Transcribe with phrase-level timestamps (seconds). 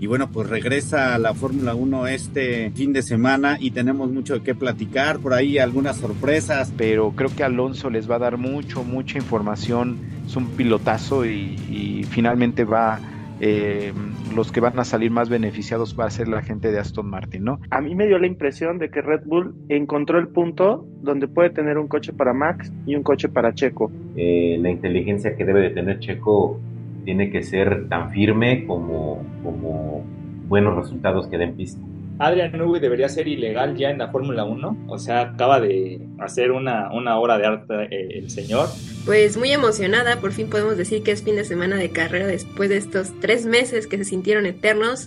[0.00, 4.34] Y bueno, pues regresa a la Fórmula 1 este fin de semana y tenemos mucho
[4.34, 6.72] de qué platicar, por ahí algunas sorpresas.
[6.76, 11.56] Pero creo que Alonso les va a dar mucho, mucha información, es un pilotazo y,
[11.70, 13.00] y finalmente va
[13.40, 13.92] eh,
[14.34, 17.44] los que van a salir más beneficiados va a ser la gente de Aston Martin,
[17.44, 17.60] ¿no?
[17.70, 21.50] A mí me dio la impresión de que Red Bull encontró el punto donde puede
[21.50, 23.92] tener un coche para Max y un coche para Checo.
[24.16, 26.60] Eh, la inteligencia que debe de tener Checo
[27.08, 30.04] tiene que ser tan firme como, como
[30.46, 31.80] buenos resultados que den pista.
[32.18, 34.84] Adrian Newey debería ser ilegal ya en la Fórmula 1.
[34.88, 38.68] O sea, acaba de hacer una, una obra de arte eh, el señor.
[39.06, 42.68] Pues muy emocionada, por fin podemos decir que es fin de semana de carrera después
[42.68, 45.06] de estos tres meses que se sintieron eternos.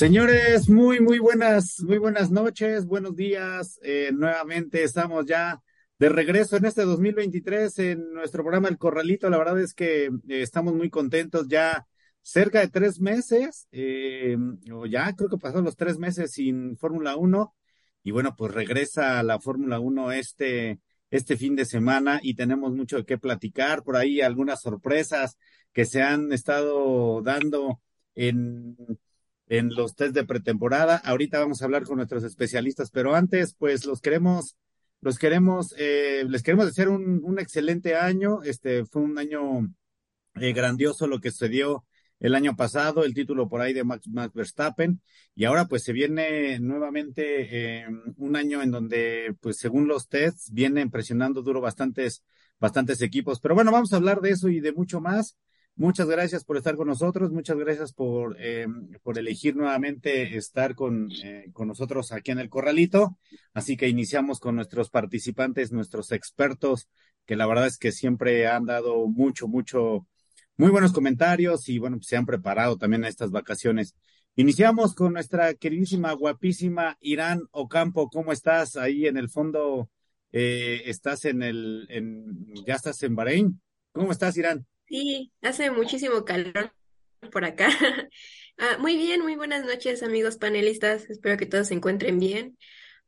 [0.00, 3.78] Señores, muy, muy buenas, muy buenas noches, buenos días.
[3.82, 5.62] Eh, nuevamente estamos ya
[5.98, 9.28] de regreso en este 2023 en nuestro programa El Corralito.
[9.28, 11.86] La verdad es que eh, estamos muy contentos ya
[12.22, 14.38] cerca de tres meses, eh,
[14.72, 17.54] o ya creo que pasaron los tres meses sin Fórmula 1.
[18.02, 22.96] Y bueno, pues regresa la Fórmula 1 este, este fin de semana y tenemos mucho
[22.96, 23.82] de qué platicar.
[23.82, 25.36] Por ahí algunas sorpresas
[25.74, 27.82] que se han estado dando
[28.14, 28.78] en
[29.50, 30.96] en los test de pretemporada.
[30.96, 34.56] Ahorita vamos a hablar con nuestros especialistas, pero antes, pues los queremos,
[35.00, 38.42] los queremos, eh, les queremos desear un, excelente año.
[38.44, 39.68] Este fue un año
[40.36, 41.84] eh, grandioso lo que sucedió
[42.20, 45.00] el año pasado, el título por ahí de Max, Max Verstappen,
[45.34, 47.86] y ahora pues se viene nuevamente eh,
[48.18, 52.22] un año en donde, pues según los tests, vienen presionando duro bastantes,
[52.60, 53.40] bastantes equipos.
[53.40, 55.36] Pero bueno, vamos a hablar de eso y de mucho más.
[55.76, 58.66] Muchas gracias por estar con nosotros, muchas gracias por, eh,
[59.02, 63.16] por elegir nuevamente estar con, eh, con nosotros aquí en el Corralito.
[63.54, 66.88] Así que iniciamos con nuestros participantes, nuestros expertos,
[67.24, 70.06] que la verdad es que siempre han dado mucho, mucho,
[70.58, 73.94] muy buenos comentarios y bueno, pues se han preparado también a estas vacaciones.
[74.36, 78.10] Iniciamos con nuestra queridísima, guapísima Irán Ocampo.
[78.10, 79.88] ¿Cómo estás ahí en el fondo?
[80.32, 83.60] Eh, estás en el, en, ya estás en Bahrein.
[83.92, 84.66] ¿Cómo estás, Irán?
[84.90, 86.74] Sí, hace muchísimo calor
[87.30, 87.68] por acá.
[88.58, 92.58] ah, muy bien, muy buenas noches amigos panelistas, espero que todos se encuentren bien.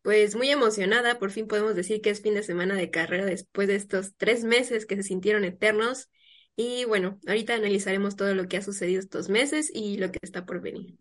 [0.03, 3.67] Pues muy emocionada, por fin podemos decir que es fin de semana de carrera después
[3.67, 6.09] de estos tres meses que se sintieron eternos.
[6.55, 10.47] Y bueno, ahorita analizaremos todo lo que ha sucedido estos meses y lo que está
[10.47, 10.97] por venir.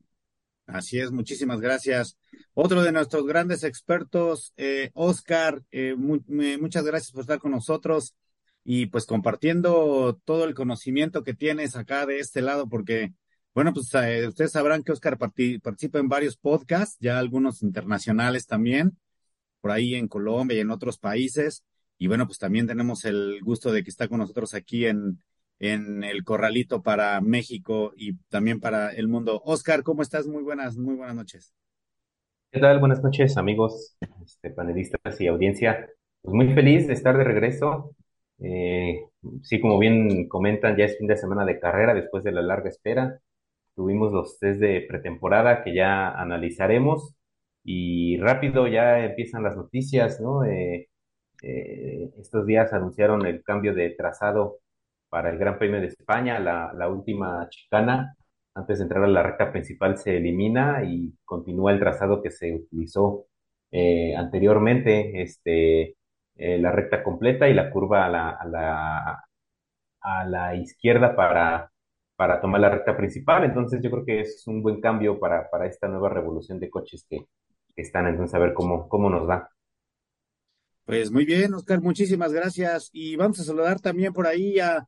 [0.66, 2.18] Así es, muchísimas gracias.
[2.56, 8.16] Otro de nuestros grandes expertos, eh, Oscar, eh, mu muchas gracias por estar con nosotros
[8.64, 13.14] y pues compartiendo todo el conocimiento que tienes acá de este lado, porque,
[13.54, 18.98] bueno, pues eh, ustedes sabrán que Oscar participa en varios podcasts, ya algunos internacionales también,
[19.62, 21.64] por ahí en Colombia y en otros países.
[21.98, 25.22] Y bueno, pues también tenemos el gusto de que está con nosotros aquí en,
[25.60, 29.42] en el Corralito para México y también para el mundo.
[29.46, 30.28] Oscar, ¿cómo estás?
[30.28, 31.54] Muy buenas, muy buenas noches.
[32.52, 32.80] ¿Qué tal?
[32.80, 33.96] Buenas noches, amigos,
[34.26, 35.88] este, panelistas y audiencia.
[36.22, 37.96] Pues muy feliz de estar de regreso
[38.42, 39.06] eh,
[39.44, 42.70] sí, como bien comentan, ya es fin de semana de carrera después de la larga
[42.70, 43.20] espera.
[43.76, 47.16] Tuvimos los test de pretemporada que ya analizaremos
[47.64, 50.44] y rápido ya empiezan las noticias, ¿no?
[50.46, 50.90] Eh,
[51.44, 54.60] eh, estos días anunciaron el cambio de trazado
[55.10, 58.16] para el Gran Premio de España, la, la última chicana,
[58.54, 62.54] antes de entrar a la recta principal se elimina y continúa el trazado que se
[62.54, 63.28] utilizó
[63.72, 65.22] eh, anteriormente.
[65.22, 65.96] Este,
[66.42, 69.26] eh, la recta completa y la curva a la, a la,
[70.02, 71.72] a la izquierda para,
[72.16, 73.44] para tomar la recta principal.
[73.44, 77.06] Entonces yo creo que es un buen cambio para, para esta nueva revolución de coches
[77.10, 77.28] que,
[77.76, 78.08] que están.
[78.08, 79.50] Entonces a ver cómo, cómo nos va.
[80.86, 82.90] Pues muy bien, Oscar, muchísimas gracias.
[82.92, 84.88] Y vamos a saludar también por ahí a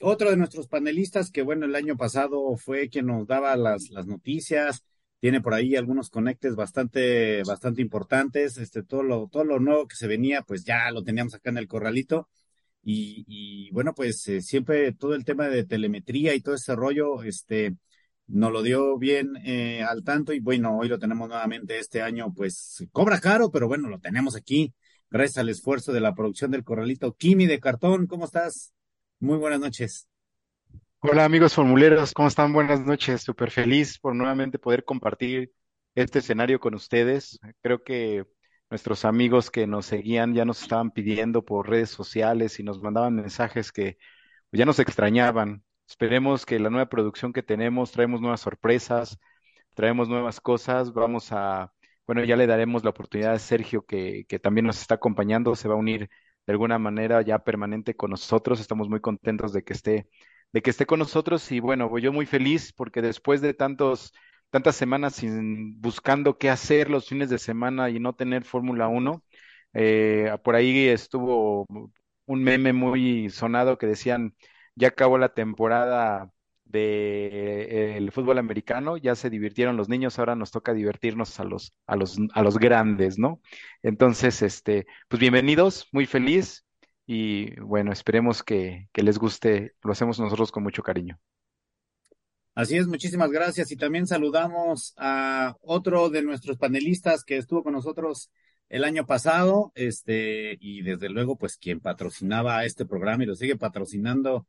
[0.00, 4.06] otro de nuestros panelistas que, bueno, el año pasado fue quien nos daba las, las
[4.06, 4.84] noticias,
[5.22, 8.58] tiene por ahí algunos conectes bastante, bastante importantes.
[8.58, 11.58] Este, todo lo, todo lo nuevo que se venía, pues ya lo teníamos acá en
[11.58, 12.28] el corralito.
[12.82, 17.76] Y, bueno, pues eh, siempre todo el tema de telemetría y todo ese rollo, este,
[18.26, 22.34] nos lo dio bien eh, al tanto y bueno, hoy lo tenemos nuevamente este año,
[22.34, 24.74] pues cobra caro, pero bueno, lo tenemos aquí
[25.08, 27.14] gracias al esfuerzo de la producción del corralito.
[27.14, 28.72] Kimi de Cartón, ¿cómo estás?
[29.20, 30.11] Muy buenas noches.
[31.04, 32.52] Hola amigos formuleros, ¿cómo están?
[32.52, 35.52] Buenas noches, súper feliz por nuevamente poder compartir
[35.94, 37.38] este escenario con ustedes.
[37.60, 38.24] Creo que
[38.70, 43.14] nuestros amigos que nos seguían ya nos estaban pidiendo por redes sociales y nos mandaban
[43.16, 43.98] mensajes que
[44.52, 49.18] ya nos extrañaban, Esperemos que la nueva producción que tenemos, traemos nuevas sorpresas,
[49.74, 51.72] traemos nuevas cosas, vamos a,
[52.06, 55.68] bueno, ya le daremos la oportunidad a Sergio que, que también nos está acompañando, se
[55.68, 56.08] va a unir
[56.46, 60.08] de alguna manera ya permanente con nosotros, estamos muy contentos de que esté,
[60.52, 64.12] de que esté con nosotros y bueno, yo muy feliz porque después de tantos
[64.52, 69.24] tantas semanas sin buscando qué hacer los fines de semana y no tener Fórmula 1.
[69.72, 71.66] Eh, por ahí estuvo
[72.26, 74.36] un meme muy sonado que decían,
[74.74, 76.30] ya acabó la temporada
[76.64, 81.74] de el fútbol americano, ya se divirtieron los niños, ahora nos toca divertirnos a los,
[81.86, 83.40] a los, a los grandes, ¿no?
[83.82, 86.64] Entonces, este, pues bienvenidos, muy feliz
[87.06, 91.18] y bueno, esperemos que, que les guste, lo hacemos nosotros con mucho cariño.
[92.54, 93.72] Así es, muchísimas gracias.
[93.72, 98.30] Y también saludamos a otro de nuestros panelistas que estuvo con nosotros
[98.68, 103.56] el año pasado, este, y desde luego, pues quien patrocinaba este programa y lo sigue
[103.56, 104.46] patrocinando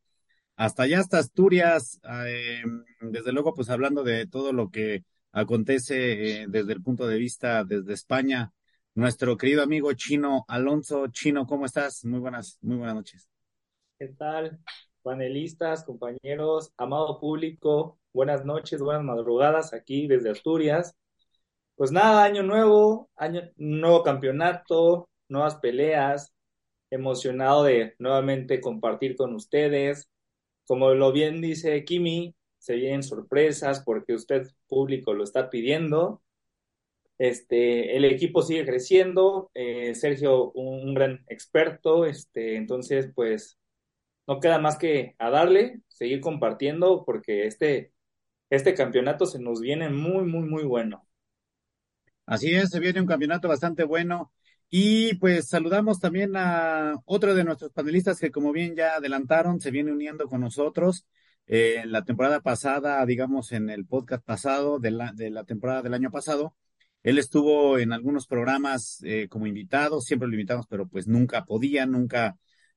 [0.56, 2.62] hasta allá, hasta Asturias, eh,
[3.00, 7.64] desde luego, pues hablando de todo lo que acontece eh, desde el punto de vista
[7.64, 8.52] desde España,
[8.94, 11.08] nuestro querido amigo Chino Alonso.
[11.08, 12.04] Chino, ¿cómo estás?
[12.04, 13.28] Muy buenas, muy buenas noches.
[13.98, 14.60] ¿Qué tal?
[15.04, 20.96] panelistas, compañeros, amado público, buenas noches, buenas madrugadas aquí desde Asturias.
[21.76, 26.32] Pues nada, año nuevo, año nuevo campeonato, nuevas peleas,
[26.90, 30.08] emocionado de nuevamente compartir con ustedes.
[30.66, 36.22] Como lo bien dice Kimi, se vienen sorpresas porque usted público lo está pidiendo.
[37.18, 43.58] Este, el equipo sigue creciendo, eh, Sergio un, gran experto, este, entonces pues
[44.26, 47.92] no queda más que a darle, seguir compartiendo, porque este,
[48.50, 51.06] este campeonato se nos viene muy, muy, muy bueno.
[52.26, 54.32] Así es, se viene un campeonato bastante bueno.
[54.70, 59.70] Y pues saludamos también a otro de nuestros panelistas que como bien ya adelantaron, se
[59.70, 61.06] viene uniendo con nosotros.
[61.46, 65.82] Eh, en la temporada pasada, digamos en el podcast pasado de la, de la temporada
[65.82, 66.56] del año pasado,
[67.04, 71.84] él estuvo en algunos programas eh, como invitado, siempre lo invitamos, pero pues nunca podía,
[71.84, 72.36] nunca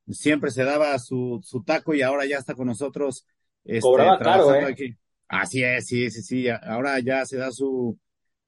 [0.10, 3.26] siempre se daba su, su taco y ahora ya está con nosotros.
[3.64, 4.66] Este, Cobraba caro, ¿eh?
[4.66, 4.98] Aquí.
[5.30, 6.48] Así es, sí, sí, sí.
[6.50, 7.98] Ahora ya se da su,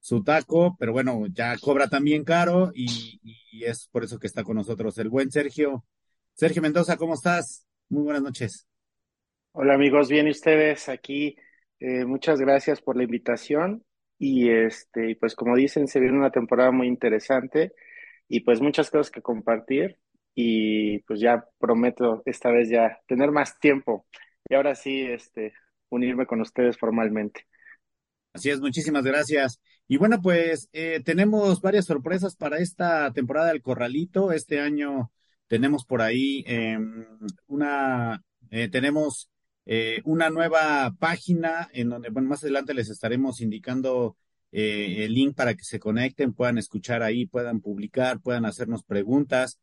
[0.02, 4.44] su taco, pero bueno, ya cobra también caro y, y, es por eso que está
[4.44, 5.86] con nosotros el buen Sergio.
[6.34, 7.66] Sergio Mendoza, ¿cómo estás?
[7.88, 8.68] Muy buenas noches.
[9.54, 11.38] Hola amigos, bien y ustedes aquí.
[11.80, 13.86] Eh, muchas gracias por la invitación
[14.19, 17.74] y este, pues como dicen, se viene una temporada muy interesante
[18.27, 19.98] y pues muchas cosas que compartir
[20.36, 24.06] y pues ya prometo esta vez ya tener más tiempo
[24.48, 25.54] y ahora sí este
[25.89, 27.48] unirme con ustedes formalmente.
[28.33, 29.60] Así es, muchísimas gracias.
[29.88, 34.31] Y bueno, pues eh, tenemos varias sorpresas para esta temporada del Corralito.
[34.31, 35.12] Este año
[35.48, 36.77] tenemos por ahí eh,
[37.48, 39.31] una, eh, tenemos
[39.66, 44.18] eh, una nueva página en donde, bueno, más adelante les estaremos indicando
[44.52, 49.60] eh, el link para que se conecten, puedan escuchar ahí, puedan publicar, puedan hacernos preguntas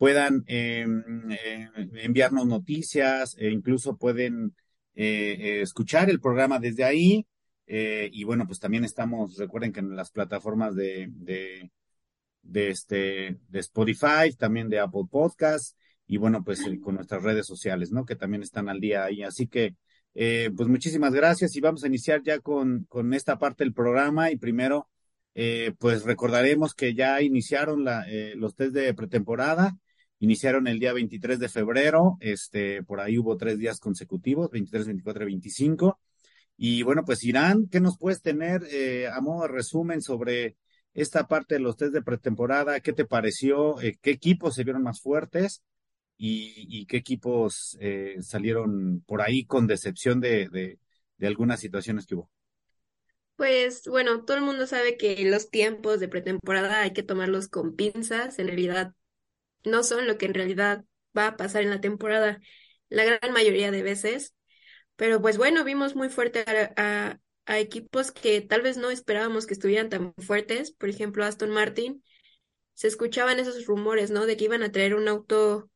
[0.00, 0.86] puedan eh,
[1.28, 4.54] eh, enviarnos noticias, e incluso pueden
[4.94, 7.26] escuchar el programa desde ahí.
[7.66, 11.70] y bueno, pues también estamos, recuerden que en las plataformas de, de,
[12.42, 15.76] de, este, de Spotify, también de Apple Podcasts,
[16.12, 18.04] y bueno, pues con nuestras redes sociales, ¿no?
[18.04, 19.22] Que también están al día ahí.
[19.22, 19.76] Así que,
[20.12, 24.36] pues muchísimas gracias y vamos a iniciar ya con, con esta parte del programa y
[24.36, 24.88] primero,
[25.78, 29.76] pues recordaremos que ya iniciaron la, los test de pretemporada
[30.22, 35.22] Iniciaron el día 23 de febrero, este, por ahí hubo tres días consecutivos, 23, 24
[35.22, 35.98] y 25.
[36.58, 40.56] Y bueno, pues Irán, ¿qué nos puedes tener eh, a modo de resumen sobre
[40.92, 42.80] esta parte de los test de pretemporada?
[42.80, 43.80] ¿Qué te pareció?
[43.80, 45.62] Eh, ¿Qué equipos se vieron más fuertes?
[46.22, 50.78] ¿Y, qué equipos eh, salieron por ahí con decepción de,
[51.22, 52.30] algunas situaciones que hubo?
[53.36, 57.74] Pues bueno, todo el mundo sabe que los tiempos de pretemporada hay que tomarlos con
[57.74, 58.38] pinzas.
[58.38, 58.92] En realidad,
[59.64, 60.84] no son lo que en realidad
[61.16, 62.38] va a pasar en la temporada
[62.90, 64.34] la gran mayoría de veces.
[64.96, 66.44] Pero pues bueno, vimos muy fuerte
[66.76, 70.70] a, equipos que tal vez no esperábamos que estuvieran tan fuertes.
[70.70, 72.04] Por ejemplo, Aston Martin.
[72.74, 74.26] Se escuchaban esos rumores, ¿no?
[74.26, 75.69] De que iban a traer un auto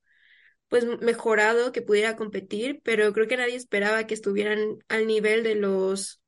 [0.75, 5.55] pues mejorado que pudiera competir, pero creo que nadie esperaba que estuvieran al nivel de
[5.55, 6.21] los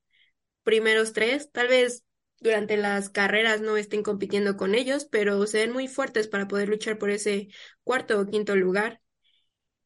[0.63, 1.51] primeros tres.
[1.51, 2.05] Tal vez
[2.39, 6.69] durante las carreras no estén compitiendo con ellos, pero se ven muy fuertes para poder
[6.69, 7.49] luchar por ese
[7.83, 9.01] cuarto o quinto lugar.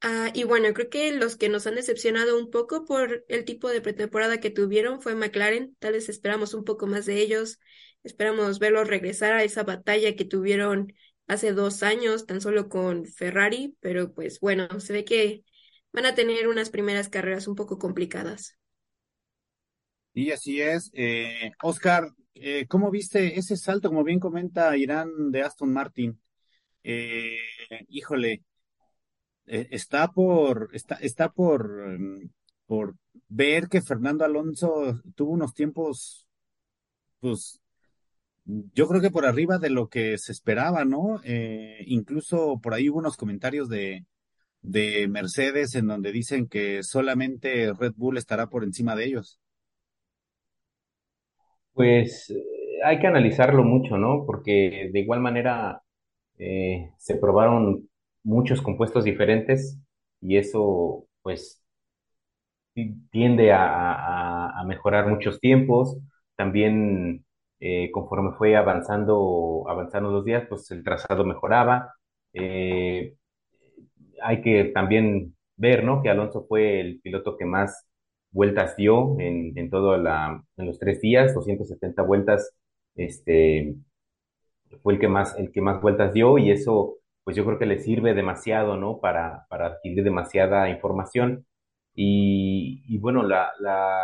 [0.03, 3.71] Ah, y bueno, creo que los que nos han decepcionado un poco por el tipo
[3.71, 5.75] de pretemporada que tuvieron fue McLaren.
[5.79, 7.59] Tal vez esperamos un poco más de ellos.
[8.03, 10.93] Esperamos verlos regresar a esa batalla que tuvieron
[11.31, 15.45] hace dos años, tan solo con Ferrari, pero pues bueno, se ve que
[15.93, 18.59] van a tener unas primeras carreras un poco complicadas.
[20.13, 20.91] Y así es.
[20.93, 26.21] Eh, Oscar, eh, ¿cómo viste ese salto, como bien comenta Irán de Aston Martin?
[26.83, 27.39] Eh,
[27.89, 28.43] híjole,
[29.47, 31.63] eh, está por, está, está por,
[31.95, 32.31] em,
[32.67, 32.97] por
[33.29, 36.27] ver que Fernando Alonso tuvo unos tiempos,
[37.21, 37.60] pues,
[38.45, 41.21] yo creo que por arriba de lo que se esperaba, ¿no?
[41.25, 44.07] Eh, incluso por ahí hubo unos comentarios de,
[44.63, 49.41] de Mercedes en donde dicen que solamente Red Bull estará por encima de ellos.
[51.73, 52.43] Pues eh,
[52.85, 54.25] hay que analizarlo mucho, ¿no?
[54.27, 55.83] Porque de igual manera
[56.39, 57.89] eh, se probaron
[58.25, 59.79] muchos compuestos diferentes
[60.21, 61.63] y eso pues
[62.75, 65.99] ti- tiende a- a mejorar muchos tiempos.
[66.37, 67.25] También
[67.61, 71.95] eh, conforme fue avanzando, avanzando los días, pues el trazado mejoraba.
[72.33, 73.15] Eh,
[74.23, 76.03] hay que también ver, ¿no?
[76.03, 77.87] Que Alonso fue el piloto que más
[78.33, 82.53] vueltas dio en, en todo la, en los tres días, 270 vueltas,
[82.95, 83.75] este,
[84.83, 87.67] fue el que más, el que más vueltas dio y eso, pues yo creo que
[87.67, 89.01] le sirve demasiado, ¿no?
[89.01, 91.47] Para, para adquirir demasiada información.
[91.95, 93.99] Y, y bueno, la, la,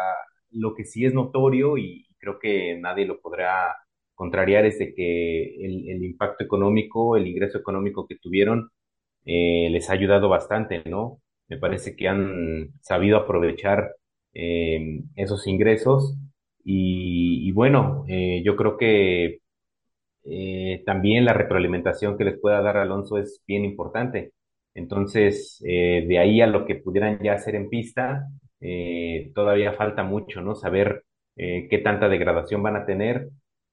[0.50, 3.76] lo que sí es notorio y creo que nadie lo podrá
[4.16, 8.70] contrariar es de que el, impacto económico, el ingreso económico que tuvieron,
[9.26, 11.20] eh, les ha ayudado bastante, ¿no?
[11.48, 13.94] Me parece que han sabido aprovechar
[14.34, 16.16] eh, esos ingresos
[16.64, 19.40] y, bueno, eh, yo creo que
[20.84, 24.32] también la retroalimentación que les pueda dar Alonso es bien importante.
[24.74, 28.26] Entonces, de ahí a lo que pudieran ya hacer en pista,
[29.34, 30.54] todavía falta mucho, ¿no?
[30.56, 31.04] Saber
[31.36, 33.30] eh, qué tanta degradación van a tener,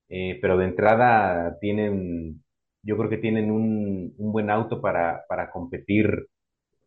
[0.10, 2.43] eh, pero de entrada tienen,
[2.84, 6.27] yo creo que tienen un, un buen auto para, para competir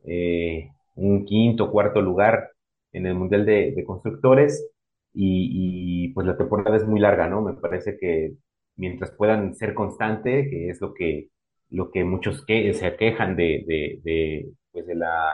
[0.04, 2.50] eh, un quinto, cuarto lugar
[2.92, 4.71] en el Mundial de, Constructores
[5.14, 7.42] y, pues la temporada es muy larga, ¿no?
[7.42, 8.35] Me parece que
[8.76, 11.30] mientras puedan ser constante, que es lo que,
[11.71, 15.33] lo que muchos se quejan de, de, de, pues de la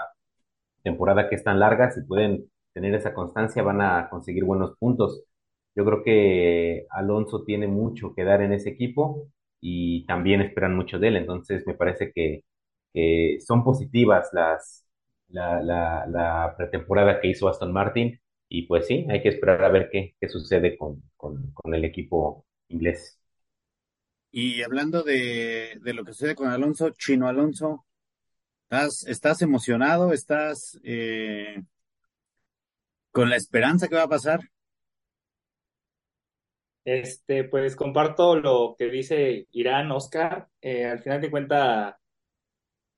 [0.82, 5.24] temporada que es tan larga, si pueden tener esa constancia van a conseguir buenos puntos.
[5.74, 9.28] Yo creo que Alonso tiene mucho que dar en ese equipo
[9.60, 12.44] y también esperan mucho de él, entonces me parece que,
[13.40, 14.86] son positivas las,
[15.28, 19.70] la, la, la pretemporada que hizo Aston Martin y pues sí, hay que esperar a
[19.70, 23.18] ver qué, qué sucede con, con, con el equipo inglés.
[24.30, 27.84] Y hablando de, de lo que sucede con Alonso, Chino Alonso,
[28.64, 30.12] ¿estás, estás emocionado?
[30.12, 31.62] ¿Estás eh,
[33.10, 34.40] con la esperanza que va a pasar?
[36.84, 40.48] Este, pues comparto lo que dice Irán, Oscar.
[40.60, 41.94] Eh, al final de cuentas,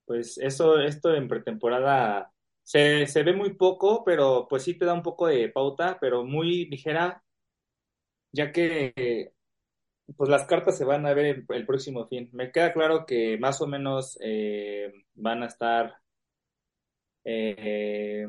[0.06, 4.94] pues eso, esto en pretemporada se, se ve muy poco, pero pues sí te da
[4.94, 7.22] un poco de pauta, pero muy ligera,
[8.32, 9.32] ya que
[10.16, 12.28] pues las cartas se van a ver el, próximo fin.
[12.32, 15.98] Me queda claro que más o menos eh, van a estar,
[17.24, 18.26] eh,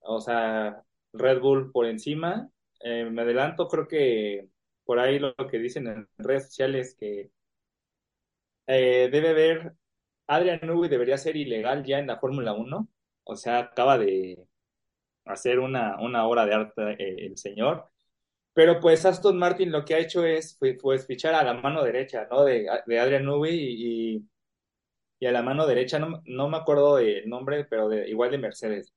[0.00, 2.50] o sea, Red Bull por encima.
[2.82, 4.48] Me adelanto, creo que
[4.90, 7.30] por ahí lo, que dicen en redes sociales que
[8.66, 9.74] eh, debe haber,
[10.26, 12.88] Adrian Newey debería ser ilegal ya en la Fórmula Uno,
[13.22, 14.48] o sea, acaba de
[15.26, 17.88] hacer una, una obra de arte eh, el señor.
[18.52, 22.26] Pero pues Aston Martin lo que ha hecho es pues, fichar a la mano derecha,
[22.28, 22.42] ¿no?
[22.44, 24.28] De, Adrian Newey y,
[25.20, 28.92] y, a la mano derecha, no, no me acuerdo el nombre, pero igual de Mercedes.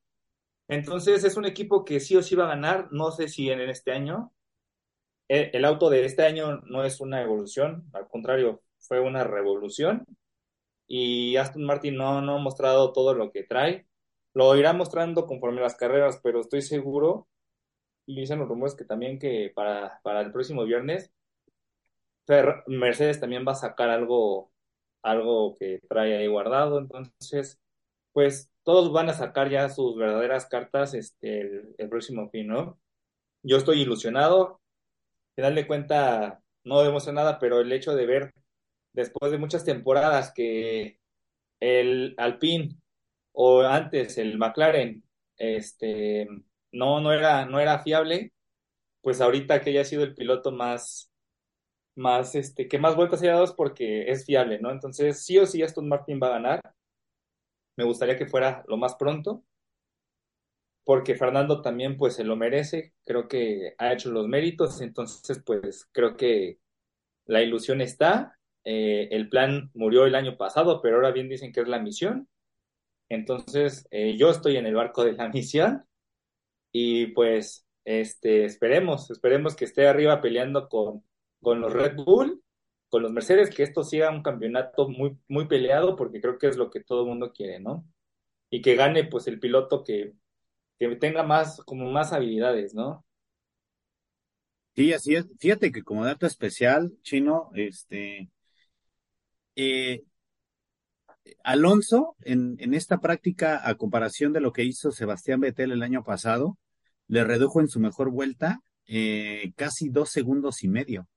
[0.67, 3.59] Entonces es un equipo que sí o sí va a ganar, no sé si en
[3.61, 4.33] este año.
[5.33, 10.05] El, el, auto de este año no es una evolución, al contrario, fue una revolución.
[10.87, 13.87] Y Aston Martin no, no ha mostrado todo lo que trae.
[14.33, 17.27] Lo irá mostrando conforme las carreras, pero estoy seguro
[18.05, 21.11] y dicen los rumores que también que para, para el próximo viernes
[22.67, 24.51] Mercedes también va a sacar algo,
[25.01, 27.59] algo que trae ahí guardado, entonces
[28.13, 32.79] pues todos van a sacar ya sus verdaderas cartas este, el, el próximo fin, ¿no?
[33.43, 34.61] Yo estoy ilusionado,
[35.35, 38.33] final de cuenta no vemos nada, pero el hecho de ver
[38.93, 40.99] después de muchas temporadas que
[41.59, 42.77] el Alpine
[43.33, 45.03] o antes el McLaren
[45.37, 46.27] este
[46.71, 48.33] no, no era, no era fiable,
[49.01, 51.11] pues ahorita que haya sido el piloto más,
[51.95, 54.71] más, este, que más vueltas haya dado porque es fiable, ¿no?
[54.71, 56.61] Entonces, sí o sí Aston Martin va a ganar.
[57.75, 59.43] Me gustaría que fuera lo más pronto,
[60.83, 62.93] porque Fernando también, pues, se lo merece.
[63.05, 66.59] Creo que ha hecho los méritos, entonces, pues, creo que
[67.25, 68.37] la ilusión está.
[68.65, 72.29] Eh, el plan murió el año pasado, pero ahora bien dicen que es la misión.
[73.09, 75.85] Entonces, eh, yo estoy en el barco de la misión
[76.71, 81.03] y pues este, esperemos, esperemos que esté arriba peleando con,
[81.41, 82.41] con los Red Bull,
[82.89, 86.57] con los Mercedes, que esto siga un campeonato muy, muy peleado, porque creo que es
[86.57, 87.85] lo que todo el mundo quiere, ¿no?
[88.49, 90.13] Y que gane pues el piloto que,
[90.89, 93.05] que tenga más, como más habilidades, ¿no?
[94.75, 95.27] Sí, así es.
[95.39, 98.29] Fíjate que como dato especial, Chino, este,
[99.55, 100.03] eh,
[101.43, 106.57] Alonso, en, esta práctica, a comparación de lo que hizo Sebastián Vettel el año pasado,
[107.07, 111.07] le redujo en su mejor vuelta eh, casi dos segundos y medio.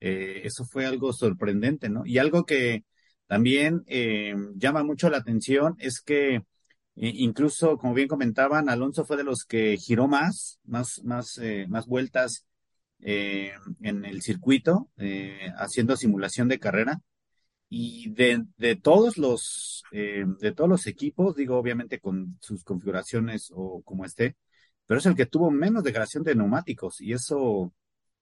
[0.00, 2.06] Eh, eso fue algo sorprendente, ¿no?
[2.06, 2.84] Y algo que
[3.26, 3.84] también
[4.56, 6.42] llama mucho la atención es que
[6.96, 12.46] incluso, como bien comentaban, Alonso fue de los que giró más, más, más, más vueltas
[13.00, 14.90] en el circuito,
[15.58, 17.00] haciendo simulación de carrera.
[17.68, 23.82] Y de, de todos los de todos los equipos, digo obviamente con sus configuraciones o
[23.82, 24.36] como esté,
[24.86, 27.72] pero es el que tuvo menos degradación de neumáticos y eso,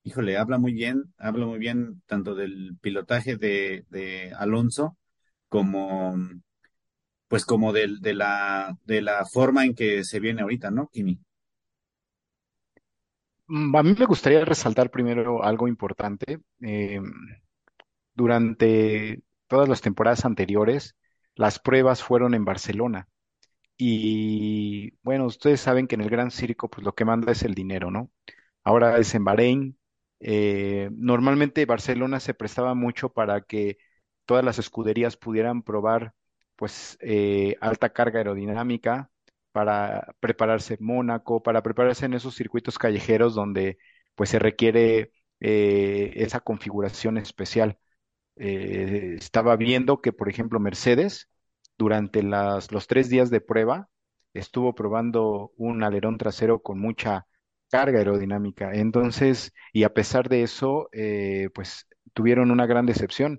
[0.03, 4.97] híjole, habla muy bien, habla muy bien tanto del pilotaje de, de Alonso
[5.49, 6.17] como,
[7.29, 11.21] pues como del, de, la, de la forma en que se viene ahorita, ¿no, Kimi?
[13.47, 16.41] Mm, a mí me gustaría resaltar primero algo importante.
[16.61, 17.01] Eh,
[18.15, 20.97] durante todas las temporadas anteriores,
[21.35, 23.09] las pruebas fueron en Barcelona.
[23.77, 27.55] Y bueno, ustedes saben que en el Gran Circo, pues lo que manda es el
[27.55, 28.11] dinero, ¿no?
[28.65, 29.79] Ahora es en Bahrein.
[30.21, 33.79] Eh, normalmente Barcelona se prestaba mucho para que
[34.27, 36.15] todas las escuderías pudieran probar,
[36.65, 39.11] pues, eh, alta carga aerodinámica
[39.53, 43.77] para prepararse en Mónaco, para prepararse en esos circuitos callejeros donde,
[44.15, 47.79] pues, se requiere eh, esa configuración especial.
[48.37, 51.29] estaba viendo que, por ejemplo, Mercedes
[51.79, 53.91] durante las, los tres días de prueba
[54.33, 57.27] estuvo probando un alerón trasero con mucha
[57.71, 58.73] carga aerodinámica.
[58.73, 63.39] Entonces, y a pesar de eso, eh, pues tuvieron una gran decepción.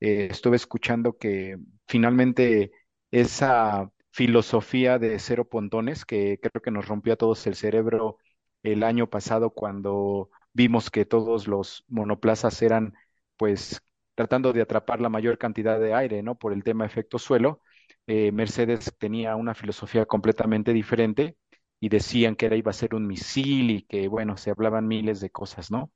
[0.00, 1.56] Eh, estuve escuchando que
[1.88, 2.72] finalmente
[3.10, 8.18] esa filosofía de cero pontones, que creo que nos rompió a todos el cerebro
[8.62, 12.94] el año pasado cuando vimos que todos los monoplazas eran
[13.36, 13.80] pues
[14.14, 16.36] tratando de atrapar la mayor cantidad de aire, ¿no?
[16.36, 17.62] Por el tema efecto suelo,
[18.06, 21.36] eh, Mercedes tenía una filosofía completamente diferente
[21.80, 25.20] y decían que era iba a ser un misil y que, bueno, se hablaban miles
[25.20, 25.92] de cosas, ¿no?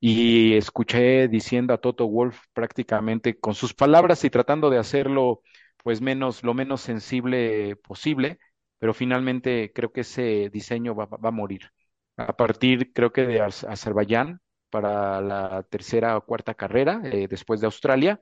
[0.00, 5.42] Y escuché diciendo a Toto Wolf prácticamente con sus palabras y tratando de hacerlo
[5.82, 8.38] pues menos, lo menos sensible posible,
[8.78, 11.70] pero finalmente creo que ese diseño va, a morir.
[12.16, 17.66] A partir, creo que de Azerbaiyán para la tercera o cuarta carrera, eh, después de
[17.66, 18.20] Australia,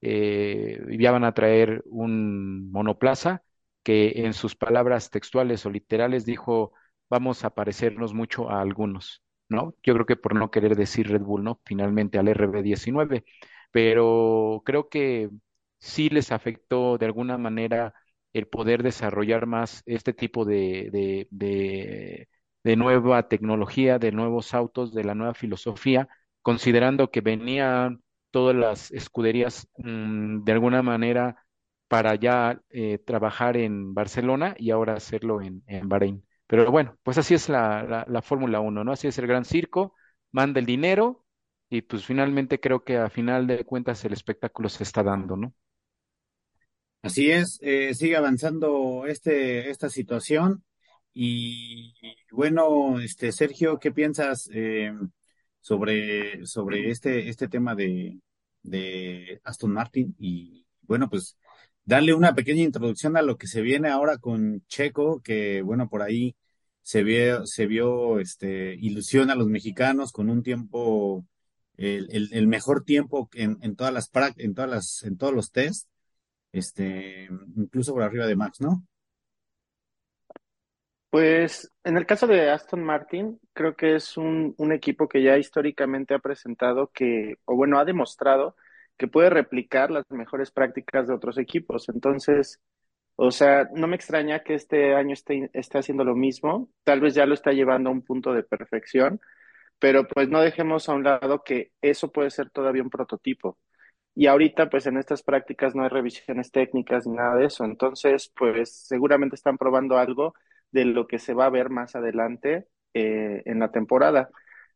[0.00, 3.42] eh, ya van a traer un monoplaza
[3.82, 6.72] que en sus palabras textuales o literales dijo,
[7.10, 9.74] vamos a parecernos mucho a algunos, ¿no?
[9.82, 11.60] Yo creo que por no querer decir Red Bull, ¿no?
[11.64, 13.24] Finalmente al RB19,
[13.72, 15.30] pero creo que
[15.78, 17.94] sí les afectó de alguna manera
[18.32, 20.88] el poder desarrollar más este tipo de,
[21.30, 22.28] de,
[22.62, 26.08] de, nueva tecnología, de nuevos autos, de la nueva filosofía,
[26.42, 31.44] considerando que venían todas las escuderías mm, de alguna manera
[31.88, 36.24] para ya eh, trabajar en Barcelona y ahora hacerlo en, en Bahrein.
[36.50, 38.90] Pero bueno, pues así es la, la, Fórmula 1, ¿no?
[38.90, 39.94] Así es el gran circo,
[40.32, 41.24] manda el dinero
[41.68, 45.54] y pues finalmente creo que a final de cuentas el espectáculo se está dando, ¿no?
[47.02, 50.64] Así es, eh, sigue avanzando este, esta situación
[51.14, 51.94] y
[52.32, 54.50] bueno, este Sergio, ¿qué piensas?
[54.52, 54.92] Eh,
[55.60, 58.18] sobre, sobre este, este tema de,
[58.64, 61.38] de Aston Martin y bueno, pues
[61.90, 66.02] darle una pequeña introducción a lo que se viene ahora con Checo, que bueno, por
[66.02, 66.36] ahí
[66.82, 71.26] se vio, se vio este, ilusión a los mexicanos con un tiempo,
[71.76, 75.88] el, mejor tiempo en, en todas las en todas las, en todos los test,
[76.52, 78.86] este, incluso por arriba de Max, ¿no?
[81.10, 85.36] Pues en el caso de Aston Martin, creo que es un, un, equipo que ya
[85.38, 88.54] históricamente ha presentado que, o bueno, ha demostrado
[89.00, 91.88] que puede replicar las mejores prácticas de otros equipos.
[91.88, 92.60] Entonces,
[93.16, 96.70] o sea, no me extraña que este año esté, esté haciendo lo mismo.
[96.84, 99.18] Tal vez ya lo está llevando a un punto de perfección,
[99.78, 103.58] pero pues no dejemos a un lado que eso puede ser todavía un prototipo.
[104.14, 107.64] Y ahorita, pues en estas prácticas no hay revisiones técnicas ni nada de eso.
[107.64, 110.34] Entonces, pues seguramente están probando algo
[110.72, 114.28] de lo que se va a ver más adelante eh, en la temporada.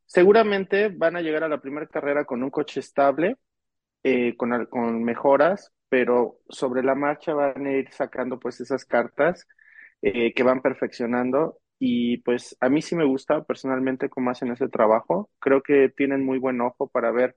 [0.06, 3.36] Seguramente van a llegar a la primera carrera con un coche estable,
[4.04, 9.48] eh, con, con mejoras, pero sobre la marcha van a ir sacando pues esas cartas
[10.02, 14.68] eh, que van perfeccionando y pues a mí sí me gusta personalmente cómo hacen ese
[14.68, 15.30] trabajo.
[15.40, 17.36] Creo que tienen muy buen ojo para ver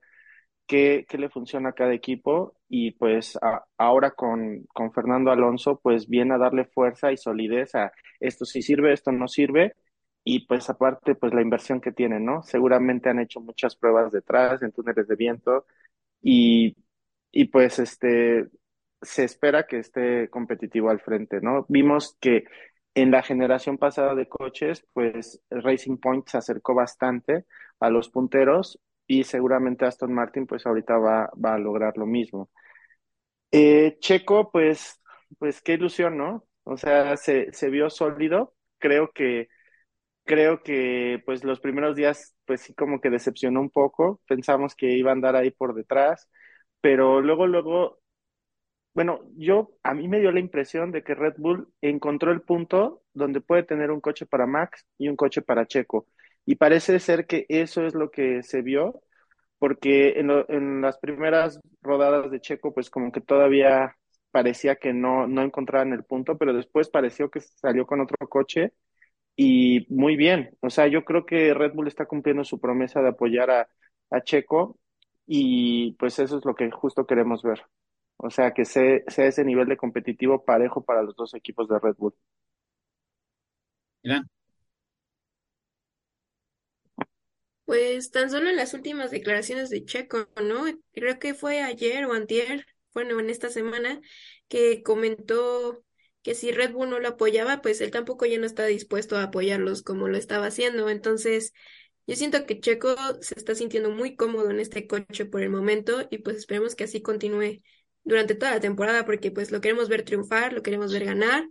[0.67, 3.37] qué, qué le funciona a cada equipo y pues
[3.77, 8.61] ahora con, con Fernando Alonso pues viene a darle fuerza y solidez a esto sí
[8.61, 9.75] sirve, esto no sirve
[10.23, 12.43] y pues aparte pues la inversión que tienen, ¿no?
[12.43, 15.65] Seguramente han hecho muchas pruebas detrás en túneles de viento
[16.21, 16.75] y,
[17.31, 18.47] y pues este
[19.01, 21.65] se espera que esté competitivo al frente, ¿no?
[21.69, 22.45] Vimos que
[22.95, 27.45] en la generación pasada de coches, pues Racing Point se acercó bastante
[27.79, 32.49] a los punteros y seguramente Aston Martin pues ahorita va, va a lograr lo mismo.
[33.51, 35.01] Eh, Checo, pues,
[35.39, 36.45] pues qué ilusión, ¿no?
[36.63, 38.55] O sea, se, se vio sólido.
[38.79, 39.47] Creo que,
[40.27, 44.21] creo que pues los primeros días pues sí como que decepcionó un poco.
[44.27, 46.29] Pensamos que iba a andar ahí por detrás,
[46.81, 47.99] pero luego, luego
[48.93, 53.03] bueno, yo a mí me dio la impresión de que Red Bull encontró el punto
[53.13, 56.07] donde puede tener un coche para Max y un coche para Checo.
[56.45, 59.01] Y parece ser que eso es lo que se vio,
[59.59, 63.95] porque en, en las primeras rodadas de Checo, pues como que todavía
[64.31, 68.73] parecía que no, no encontraban el punto, pero después pareció que salió con otro coche
[69.37, 70.57] y muy bien.
[70.61, 73.69] O sea, yo creo que Red Bull está cumpliendo su promesa de apoyar a,
[74.11, 74.79] a Checo
[75.27, 77.63] y pues eso es lo que justo queremos ver.
[78.17, 81.79] O sea, que sea, sea ese nivel de competitivo parejo para los dos equipos de
[81.79, 82.15] Red Bull.
[87.65, 90.65] Pues tan solo en las últimas declaraciones de Checo, ¿no?
[90.93, 93.99] Creo que fue ayer o antier, bueno, en esta semana,
[94.47, 95.83] que comentó
[96.23, 99.23] que si Red Bull no lo apoyaba, pues él tampoco ya no está dispuesto a
[99.23, 100.89] apoyarlos como lo estaba haciendo.
[100.89, 101.53] Entonces,
[102.07, 106.07] yo siento que Checo se está sintiendo muy cómodo en este coche por el momento
[106.09, 107.61] y pues esperemos que así continúe
[108.03, 111.45] durante toda la temporada porque pues lo queremos ver triunfar, lo queremos ver ganar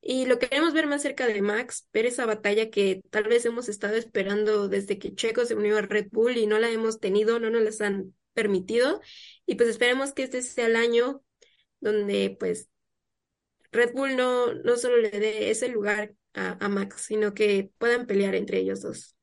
[0.00, 3.68] y lo queremos ver más cerca de Max, ver esa batalla que tal vez hemos
[3.68, 7.40] estado esperando desde que Checo se unió a Red Bull y no la hemos tenido,
[7.40, 9.00] no nos las han permitido
[9.46, 11.22] y pues esperemos que este sea el año
[11.80, 12.68] donde pues
[13.76, 18.06] Red Bull no, no solo le dé ese lugar a, a Max, sino que puedan
[18.06, 19.16] pelear entre ellos dos.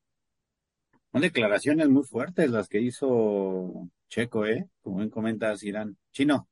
[1.12, 4.68] Son declaraciones muy fuertes las que hizo Checo, ¿eh?
[4.82, 5.98] Como bien comentas, Irán.
[6.12, 6.48] Chino.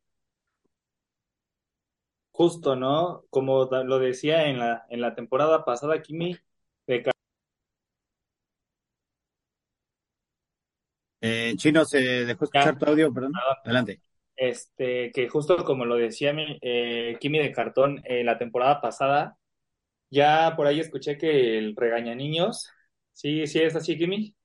[2.32, 3.24] Justo, ¿no?
[3.30, 6.38] Como lo decía en la, en la temporada pasada, Kimi,
[6.88, 7.04] de
[11.22, 13.34] eh, Chino, se dejó escuchar tu audio, perdón.
[13.64, 14.02] Adelante.
[14.36, 19.38] Este, que justo como lo decía mi, eh, Kimi de Cartón en la temporada pasada,
[20.10, 22.70] ya por ahí escuché que el regaña niños,
[23.14, 24.36] sí, sí es así, Kimi.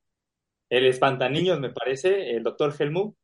[0.70, 3.16] El espantaniños, me parece, el doctor Helmut,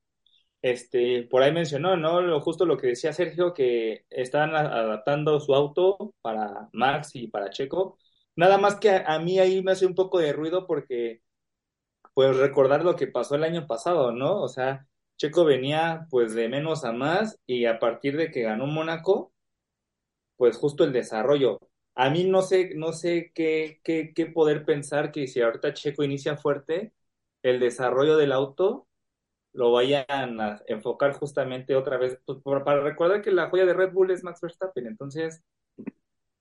[0.63, 2.21] este, por ahí mencionó, ¿no?
[2.23, 7.51] Lo, justo lo que decía Sergio, que están adaptando su auto para Max y para
[7.51, 7.99] Checo.
[8.37, 11.23] Nada más que a, mí ahí me hace un poco de ruido porque,
[12.15, 14.41] pues, recordar lo que pasó el año pasado, ¿no?
[14.43, 14.87] O sea,
[15.23, 19.33] Checo venía, pues, de menos a más y a partir de que ganó Mónaco,
[20.37, 21.61] pues, justo el desarrollo.
[21.95, 26.37] A mí no sé, no sé qué, qué, poder pensar que si ahorita Checo inicia
[26.37, 26.93] fuerte,
[27.43, 28.89] el desarrollo del auto
[29.53, 33.93] lo vayan a enfocar justamente otra vez, pues, para recordar que la joya de Red
[33.93, 35.45] Bull es Max Verstappen, entonces,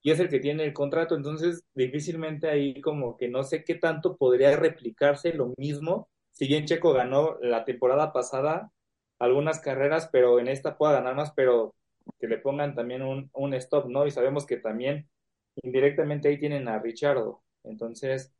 [0.01, 3.75] y es el que tiene el contrato, entonces difícilmente ahí como que no sé qué
[3.75, 8.71] tanto podría replicarse lo mismo, si bien Checo ganó la temporada pasada
[9.19, 11.75] algunas carreras, pero en esta pueda ganar más, pero
[12.19, 14.07] que le pongan también un, un stop, ¿no?
[14.07, 15.09] Y sabemos que también
[15.63, 18.33] indirectamente ahí tienen a Richardo, entonces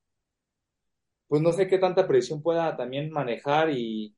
[1.31, 4.13] pues no sé qué tanta presión pueda también manejar y,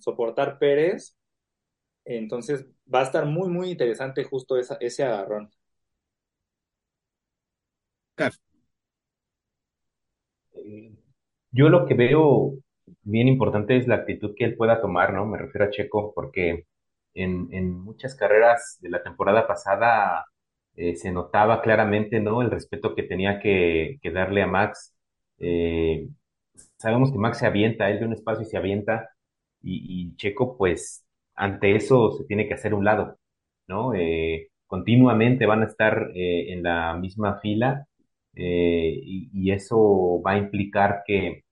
[0.00, 1.18] soportar Pérez.
[2.04, 5.50] Entonces va a estar muy, muy interesante justo ese agarrón.
[11.52, 12.54] Yo lo que veo
[13.02, 15.26] bien importante es la actitud que él pueda tomar, ¿no?
[15.26, 16.66] Me refiero a Checo, porque
[17.14, 20.26] en, muchas carreras de la temporada pasada
[20.76, 22.42] eh, se notaba claramente, ¿no?
[22.42, 24.94] El respeto que tenía que, que darle a Max
[25.38, 26.08] eh,
[26.78, 29.10] sabemos que Max se avienta, él de un espacio y se avienta,
[29.62, 33.18] y, Checo, pues, ante eso se tiene que hacer un lado,
[33.68, 33.94] ¿no?
[33.94, 37.86] Eh, continuamente van a estar eh, en la misma fila,
[38.34, 41.44] y, eso va a implicar que,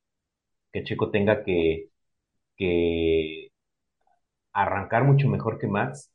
[0.85, 1.90] Checo tenga que,
[4.53, 6.11] arrancar mucho mejor que Max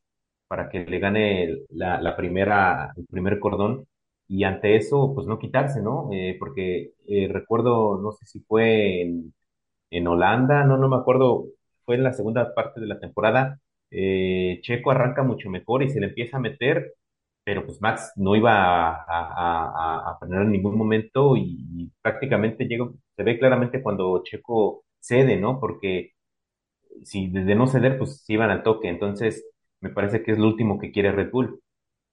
[0.47, 3.87] para que le gane la, primera, el primer cordón
[4.27, 6.09] y ante eso, pues no quitarse, ¿no?
[6.13, 9.33] Eh, porque eh, recuerdo, no sé si fue en,
[9.91, 11.45] en, Holanda, no, no me acuerdo,
[11.85, 13.59] fue en la segunda parte de la temporada,
[13.91, 16.93] eh, Checo arranca mucho mejor y se le empieza a meter,
[17.45, 18.51] pero pues Max no iba
[18.91, 25.37] a, a, frenar en ningún momento y, prácticamente llega, se ve claramente cuando Checo cede,
[25.37, 25.59] ¿no?
[25.59, 26.13] Porque
[27.03, 29.45] si desde no ceder, pues iban al toque, entonces
[29.81, 31.61] me parece que es lo último que quiere Red Bull,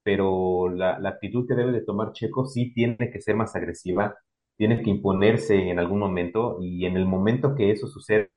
[0.03, 4.15] pero la, la actitud que debe de tomar Checo sí tiene que ser más agresiva,
[4.57, 8.29] tiene que imponerse en algún momento y en el momento que eso suceda,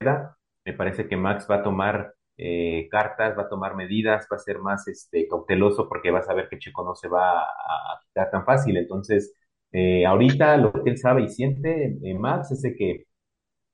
[0.65, 4.41] me parece que Max va a tomar eh, cartas, va a tomar medidas, va a
[4.41, 8.31] ser más este, cauteloso porque va a saber que Checo no se va a, quitar
[8.31, 8.77] tan fácil.
[8.77, 9.35] Entonces,
[9.73, 13.05] eh, ahorita lo que él sabe y siente, eh, Max, es que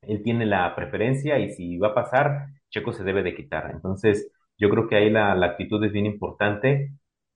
[0.03, 3.71] él tiene la preferencia y si va a pasar, Checo se debe de quitar.
[3.73, 6.93] Entonces, yo creo que ahí la, actitud es bien importante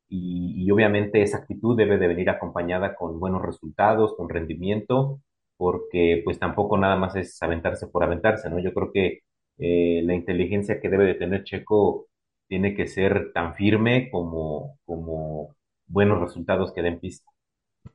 [0.08, 5.20] y, obviamente esa actitud debe de venir acompañada con buenos resultados, con rendimiento,
[5.56, 8.58] porque pues tampoco nada más es aventarse por aventarse, ¿no?
[8.60, 9.20] Yo creo que
[9.59, 12.09] eh, la inteligencia que debe de tener Checo
[12.49, 17.31] tiene que ser tan firme como, como buenos resultados que den pista.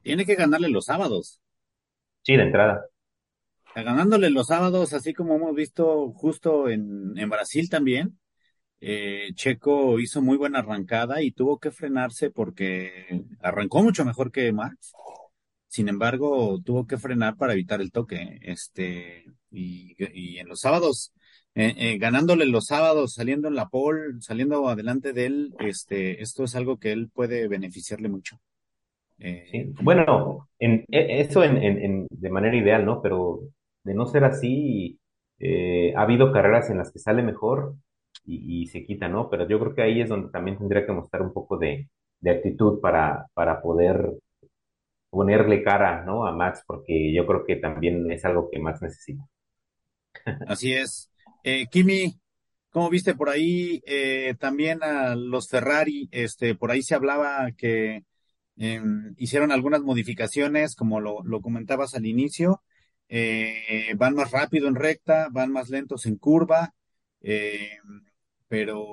[0.02, 1.42] Tiene que ganarle los sábados.
[2.24, 2.86] Sí, de entrada.
[3.76, 8.20] Ganándole los sábados, así como hemos visto justo en, en Brasil también,
[8.82, 14.52] eh, Checo hizo muy buena arrancada y tuvo que frenarse porque arrancó mucho mejor que
[14.52, 14.94] Max.
[15.68, 18.40] Sin embargo, tuvo que frenar para evitar el toque.
[18.42, 21.14] Este, y, y en los sábados
[21.54, 26.46] eh, eh, ganándole los sábados, saliendo en la pole, saliendo adelante de él, este, esto
[26.46, 28.38] es algo que él puede beneficiarle mucho.
[29.20, 33.02] Eh, bueno, en, e, eso en, en, de manera ideal, ¿no?
[33.02, 33.42] Pero
[33.84, 34.98] de no ser así,
[35.96, 37.76] ha habido carreras en las que sale mejor
[38.26, 39.30] y, se quita, ¿no?
[39.30, 42.32] Pero yo creo que ahí es donde también tendría que mostrar un poco de, de
[42.32, 44.14] actitud para, para poder
[45.10, 46.26] ponerle cara, ¿no?
[46.26, 49.28] A Max, porque yo creo que también es algo que Max necesita.
[50.48, 51.11] Así es.
[51.44, 52.20] Eh, Kimi,
[52.70, 56.08] ¿cómo viste por ahí eh, también a los Ferrari?
[56.12, 58.04] Este, por ahí se hablaba que
[58.58, 62.64] em, hicieron algunas modificaciones, como lo, comentabas al inicio.
[63.10, 66.74] Eh, van más rápido en recta, van más lentos en curva,
[67.22, 67.78] eh,
[68.48, 68.86] pero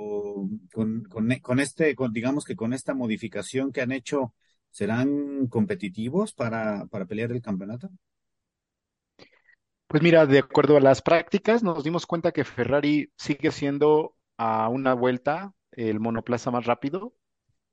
[0.73, 4.35] con, con, con este, con, digamos que con esta modificación que han hecho,
[4.71, 7.91] ¿serán competitivos para, para pelear el campeonato?
[9.88, 14.68] Pues mira, de acuerdo a las prácticas, nos dimos cuenta que Ferrari sigue siendo a
[14.68, 17.14] una vuelta el monoplaza más rápido,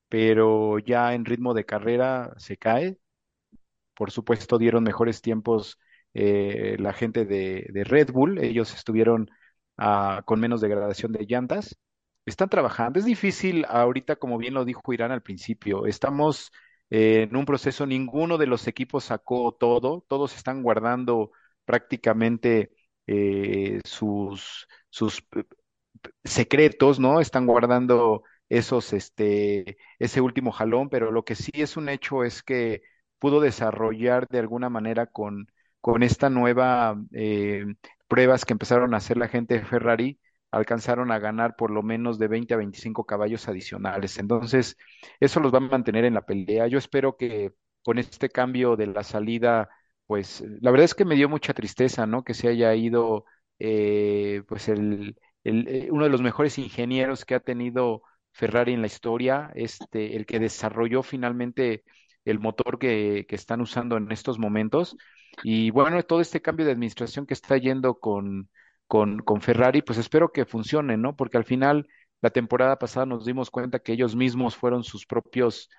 [0.10, 3.00] pero ya en ritmo de carrera se cae.
[3.96, 5.80] Por supuesto, dieron mejores tiempos
[6.14, 8.40] eh, la gente de, Red Bull.
[8.40, 9.30] Ellos estuvieron
[9.78, 11.78] ah, con menos degradación de llantas.
[12.26, 13.00] Están trabajando.
[13.00, 15.86] Es difícil ahorita, como bien lo dijo Irán al principio.
[15.86, 16.52] Estamos
[16.90, 21.32] eh, en un proceso, ninguno de los equipos sacó todo, todos están guardando
[21.66, 22.72] prácticamente
[23.08, 25.22] eh, sus, sus
[26.24, 27.20] secretos, ¿no?
[27.20, 32.44] Están guardando esos, este, ese último jalón, pero lo que sí es un hecho es
[32.44, 32.82] que
[33.20, 35.48] pudo desarrollar de alguna manera con,
[35.82, 37.66] con esta nueva eh,
[38.08, 40.20] pruebas que empezaron a hacer la gente de Ferrari,
[40.52, 44.18] alcanzaron a ganar por lo menos de 20 a 25 caballos adicionales.
[44.20, 44.78] Entonces,
[45.20, 46.68] eso los va a mantener en la pelea.
[46.68, 49.70] Yo espero que con este cambio de la salida
[50.08, 52.24] pues la verdad es que me dio mucha tristeza, ¿no?
[52.24, 53.26] Que se haya ido,
[53.60, 58.82] eh, pues el, el, eh, uno de los mejores ingenieros que ha tenido Ferrari en
[58.82, 61.84] la historia, este, el que desarrolló finalmente
[62.26, 64.96] el motor que, que están usando en estos momentos.
[65.44, 68.50] Y bueno, todo este cambio de administración que está yendo con,
[68.88, 71.16] con, con Ferrari, pues espero que funcione, ¿no?
[71.16, 71.88] Porque al final,
[72.22, 75.70] la temporada pasada nos dimos cuenta que ellos mismos fueron sus propios,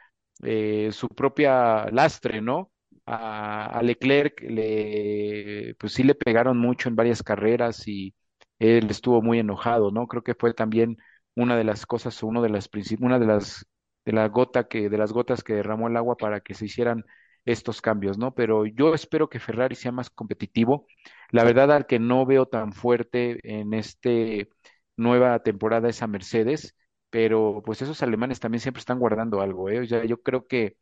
[0.43, 2.71] eh, su propia lastre, ¿no?
[3.07, 8.15] A, Leclerc le, pues sí le pegaron mucho en varias carreras y
[8.59, 10.07] él estuvo muy enojado, ¿no?
[10.09, 10.97] Creo que fue también
[11.35, 12.69] una de las cosas, uno de las
[13.01, 13.67] una de las
[14.05, 17.05] de la gota que de las gotas que derramó el agua para que se hicieran
[17.45, 18.35] estos cambios, ¿no?
[18.35, 20.87] Pero yo espero que Ferrari sea más competitivo.
[21.31, 24.49] La verdad al que no veo tan fuerte en este
[24.97, 26.77] nueva temporada es a Mercedes,
[27.11, 29.81] pero pues esos alemanes también siempre están guardando algo, ¿eh?
[29.81, 30.77] O sea, yo creo que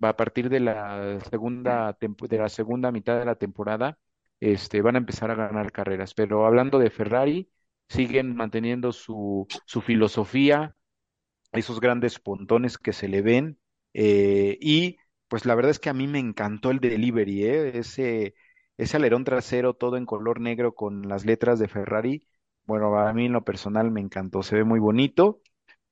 [0.00, 3.98] a partir de la segunda de la segunda mitad de la temporada
[4.40, 7.50] este van a empezar a ganar carreras pero hablando de Ferrari
[7.88, 10.76] siguen manteniendo su, su filosofía
[11.52, 13.58] esos grandes pontones que se le ven
[13.94, 17.78] eh, y pues la verdad es que a mí me encantó el delivery ¿eh?
[17.78, 18.34] ese
[18.76, 22.28] ese alerón trasero todo en color negro con las letras de Ferrari
[22.64, 25.40] bueno a mí en lo personal me encantó se ve muy bonito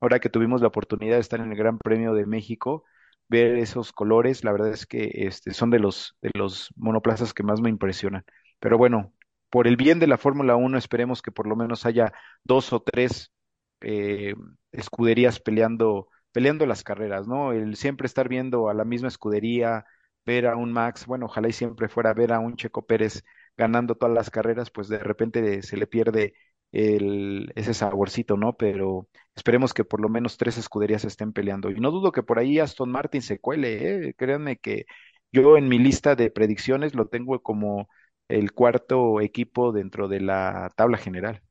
[0.00, 2.84] ahora que tuvimos la oportunidad de estar en el Gran Premio de México
[3.28, 7.42] ver esos colores, la verdad es que este, son de los, de los monoplazas que
[7.42, 8.24] más me impresionan.
[8.60, 9.12] Pero bueno,
[9.50, 12.12] por el bien de la Fórmula 1, esperemos que por lo menos haya
[12.44, 13.32] dos o tres
[13.80, 14.34] eh,
[14.72, 17.52] escuderías peleando, peleando las carreras, ¿no?
[17.52, 19.86] El siempre estar viendo a la misma escudería,
[20.26, 23.24] ver a un Max, bueno, ojalá y siempre fuera ver a un Checo Pérez
[23.56, 26.34] ganando todas las carreras, pues de repente se le pierde
[26.74, 28.56] el, ese saborcito, ¿no?
[28.56, 31.70] Pero esperemos que por lo menos tres escuderías estén peleando.
[31.70, 34.14] Y no dudo que por ahí Aston Martin se cuele, ¿eh?
[34.14, 34.86] Créanme que
[35.32, 37.88] yo en mi lista de predicciones lo tengo como
[38.28, 41.42] el cuarto equipo dentro de la tabla general.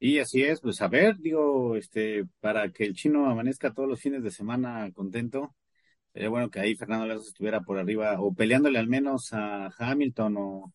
[0.00, 4.00] Y así es, pues a ver, digo, este, para que el chino amanezca todos los
[4.00, 5.54] fines de semana contento,
[6.12, 10.36] sería bueno que ahí Fernando Alonso estuviera por arriba, o peleándole al menos a Hamilton
[10.38, 10.72] o,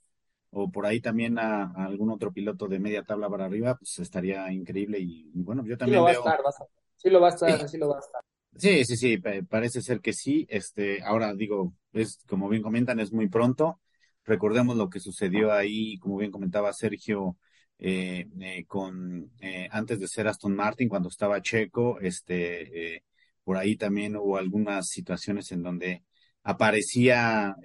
[0.53, 4.51] o por ahí también a, algún otro piloto de media tabla para arriba, pues estaría
[4.51, 4.99] increíble.
[4.99, 6.23] Y, bueno, yo también sí lo veo.
[6.23, 8.21] Va a estar, sí lo va a estar, sí lo va a estar.
[8.55, 9.17] Sí, sí, sí,
[9.49, 10.45] parece ser que sí.
[10.49, 13.79] Este, ahora digo, es como bien comentan, es muy pronto.
[14.25, 17.37] Recordemos lo que sucedió ahí, como bien comentaba Sergio,
[17.79, 23.03] eh, eh, con eh, antes de ser Aston Martin, cuando estaba Checo, este,
[23.43, 26.03] por ahí también hubo algunas situaciones en donde
[26.43, 27.55] aparecía,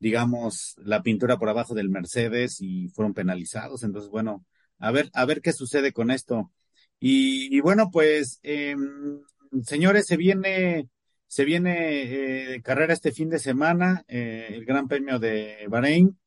[0.00, 3.84] digamos, la pintura por abajo del Mercedes y fueron penalizados.
[3.84, 4.44] Entonces, bueno,
[4.78, 6.50] a ver, a ver qué sucede con esto.
[6.98, 9.20] Y, bueno, pues, em,
[9.62, 10.88] señores, se viene
[11.26, 16.18] se viene eh, carrera este fin de semana, eh, el Gran Premio de Bahrein.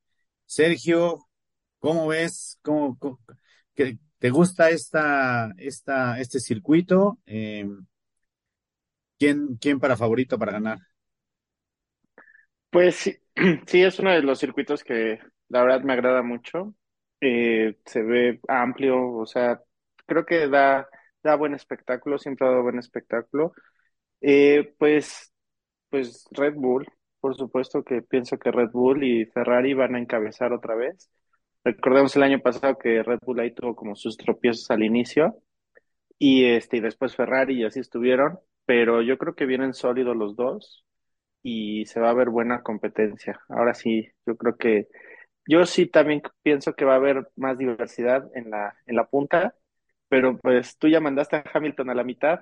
[0.45, 1.27] Sergio,
[1.79, 2.57] ¿cómo ves?
[2.61, 2.97] ¿Cómo,
[3.75, 7.19] te gusta esta, esta, este circuito?
[7.25, 7.67] Eh,
[9.19, 10.79] ¿quién, ¿Quién para favorito para ganar?
[12.69, 13.19] Pues
[13.67, 15.19] sí, es uno de los circuitos que
[15.49, 16.73] la verdad me agrada mucho.
[17.19, 19.61] se ve amplio, o sea,
[20.05, 20.87] creo que da,
[21.23, 23.53] da buen espectáculo, siempre ha dado buen espectáculo.
[24.21, 25.33] Eh, pues,
[25.89, 26.87] pues Red Bull,
[27.19, 31.09] por supuesto que pienso que Red Bull y Ferrari van a encabezar otra vez.
[31.63, 35.37] Recordemos el año pasado que Red Bull ahí tuvo como sus tropiezos al inicio
[36.19, 40.35] y este y después Ferrari y así estuvieron, pero yo creo que vienen sólidos los
[40.35, 40.85] dos
[41.43, 43.41] y se va a ver buena competencia.
[43.49, 44.87] Ahora sí, yo creo que
[45.47, 49.55] yo sí también pienso que va a haber más diversidad en la en la punta,
[50.09, 52.41] pero pues tú ya mandaste a Hamilton a la mitad,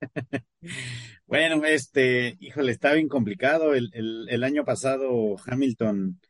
[1.26, 3.74] Bueno, este, híjole, está bien complicado.
[3.74, 6.20] El, el, el año pasado Hamilton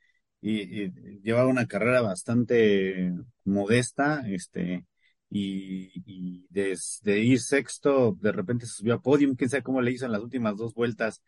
[0.40, 0.90] y,
[1.23, 3.12] llevaba una carrera bastante
[3.45, 4.85] modesta, este,
[5.31, 10.07] y, y desde ir sexto, de repente subió a podium, quién sabe cómo le hizo
[10.07, 11.23] en las últimas dos vueltas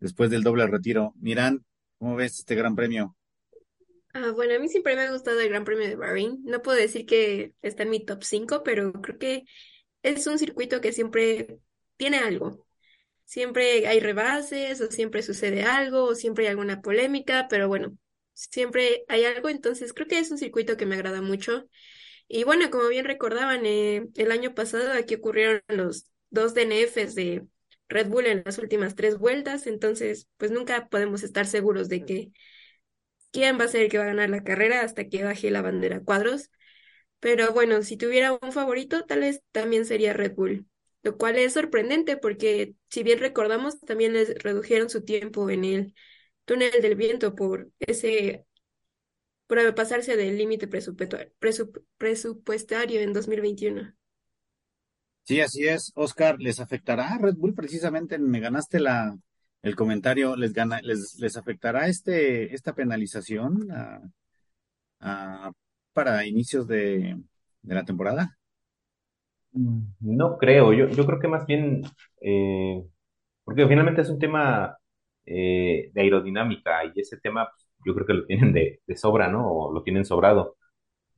[0.00, 1.14] después del doble retiro.
[1.20, 1.64] Miran,
[1.98, 3.16] ¿cómo ves este gran premio?
[4.12, 6.40] Ah, bueno, a mí siempre me ha gustado el Gran Premio de Bahrein.
[6.44, 9.44] No puedo decir que está en mi top 5, pero creo que
[10.02, 11.58] es un circuito que siempre
[11.96, 12.66] tiene algo.
[13.24, 17.96] Siempre hay rebases, o siempre sucede algo, o siempre hay alguna polémica, pero bueno,
[18.34, 21.68] siempre hay algo, entonces creo que es un circuito que me agrada mucho.
[22.28, 27.46] Y bueno, como bien recordaban, eh, el año pasado aquí ocurrieron los dos DNFs de
[27.88, 32.30] Red Bull en las últimas tres vueltas, entonces pues nunca podemos estar seguros de que
[33.32, 35.62] quién va a ser el que va a ganar la carrera hasta que baje la
[35.62, 36.50] bandera cuadros.
[37.20, 40.66] Pero bueno, si tuviera un favorito, tal vez también sería Red Bull
[41.04, 45.94] lo cual es sorprendente porque, si bien recordamos, también les redujeron su tiempo en el
[46.46, 48.46] túnel del viento por ese,
[49.46, 50.68] por pasarse del límite
[51.98, 53.94] presupuestario en 2021.
[55.24, 55.92] Sí, así es.
[55.94, 58.18] Oscar, ¿les afectará a Red Bull precisamente?
[58.18, 59.16] Me ganaste la,
[59.62, 60.36] el comentario.
[60.36, 63.68] ¿Les, gana, les, les afectará este, esta penalización
[65.92, 67.20] para inicios de,
[67.62, 68.36] de la temporada?
[69.52, 71.82] Mm, no creo, yo, yo creo que más bien,
[72.20, 72.82] eh,
[73.44, 74.76] porque finalmente es un tema
[75.26, 79.50] eh, de aerodinámica y ese tema pues, yo creo que lo tienen de, sobra, ¿no?
[79.50, 80.56] O lo tienen sobrado.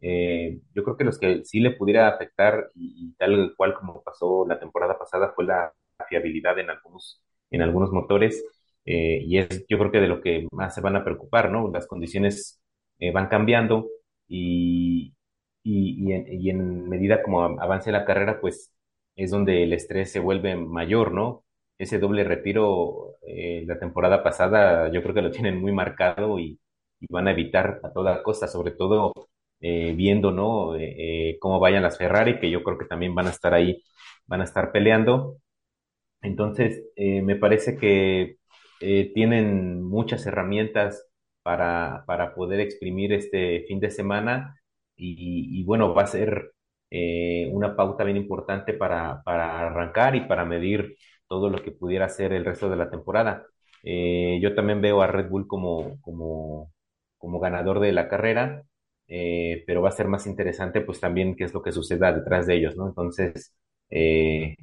[0.00, 4.46] Eh, yo creo que los que sí le pudiera afectar y, tal cual como pasó
[4.46, 5.72] la temporada pasada fue la
[6.08, 8.44] fiabilidad en algunos, en algunos motores
[8.84, 11.70] y es yo creo que de lo que más se van a preocupar, ¿no?
[11.72, 12.60] Las condiciones
[13.12, 13.88] van cambiando
[14.28, 15.14] y,
[15.66, 18.72] y, y, en, medida como avance la carrera, pues
[19.16, 21.44] es donde el estrés se vuelve mayor, ¿no?
[21.78, 26.58] Ese doble retiro eh, la temporada pasada yo creo que lo tienen muy marcado y,
[27.10, 29.12] van a evitar a toda costa, sobre todo
[29.60, 30.76] eh, viendo, ¿no?
[30.76, 33.82] Eh, cómo vayan las Ferrari, que yo creo que también van a estar ahí,
[34.26, 35.38] van a estar peleando.
[36.22, 38.38] Entonces, me parece que
[39.14, 41.06] tienen muchas herramientas
[41.42, 44.56] para, para poder exprimir este fin de semana
[44.96, 46.52] y, bueno, va a ser
[46.90, 50.96] eh, una pauta bien importante para, para, arrancar y para medir
[51.28, 53.46] todo lo que pudiera ser el resto de la temporada.
[53.82, 56.70] Eh, yo también veo a Red Bull como, como,
[57.40, 58.62] ganador de la carrera
[59.08, 62.46] eh, pero va a ser más interesante pues también qué es lo que suceda detrás
[62.46, 62.88] de ellos, ¿no?
[62.88, 63.54] Entonces,
[63.90, 64.56] eh,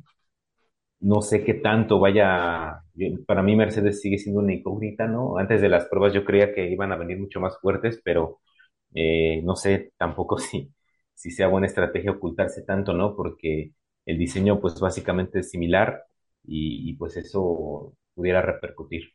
[0.99, 2.81] no sé qué tanto vaya,
[3.27, 5.37] para mí Mercedes sigue siendo una incógnita, ¿no?
[5.37, 8.39] Antes de las pruebas yo creía que iban a venir mucho más fuertes, pero
[9.43, 10.71] no sé tampoco si,
[11.13, 13.15] si sea buena estrategia ocultarse tanto, ¿no?
[13.15, 13.71] Porque
[14.05, 16.03] el diseño pues básicamente es similar
[16.43, 19.13] y, y pues eso pudiera repercutir.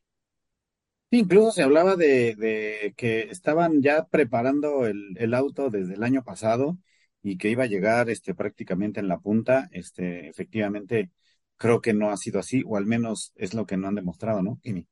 [1.10, 6.02] Sí, incluso se hablaba de, de que estaban ya preparando el, el auto desde el
[6.02, 6.76] año pasado
[7.22, 9.68] y que iba a llegar este, prácticamente en la punta.
[9.72, 11.10] Este, efectivamente,
[11.56, 14.42] creo que no ha sido así, o al menos es lo que no han demostrado,
[14.42, 14.86] ¿no, Kimi?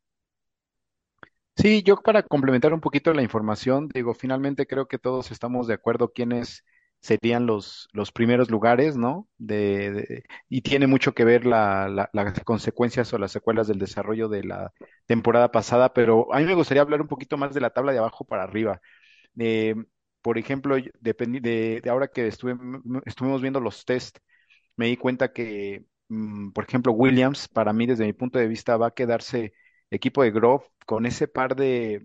[1.57, 5.75] Sí, yo para complementar un poquito la información, digo, finalmente creo que todos estamos de
[5.75, 6.65] acuerdo quiénes
[7.07, 9.29] serían los, los primeros lugares, ¿no?
[9.39, 14.29] De, y tiene mucho que ver la, la- las consecuencias o las secuelas del desarrollo
[14.29, 14.73] de la
[15.07, 17.99] temporada pasada, pero a mí me gustaría hablar un poquito más de la tabla de
[17.99, 18.81] abajo para arriba.
[19.39, 19.75] Eh,
[20.23, 22.57] por ejemplo, de, de ahora que estuve,
[23.07, 24.19] estuvimos viendo los test,
[24.77, 28.77] me di cuenta que, mm, por ejemplo, Williams, para mí, desde mi punto de vista,
[28.77, 29.55] va a quedarse
[29.91, 32.03] equipo de Grove con ese par de,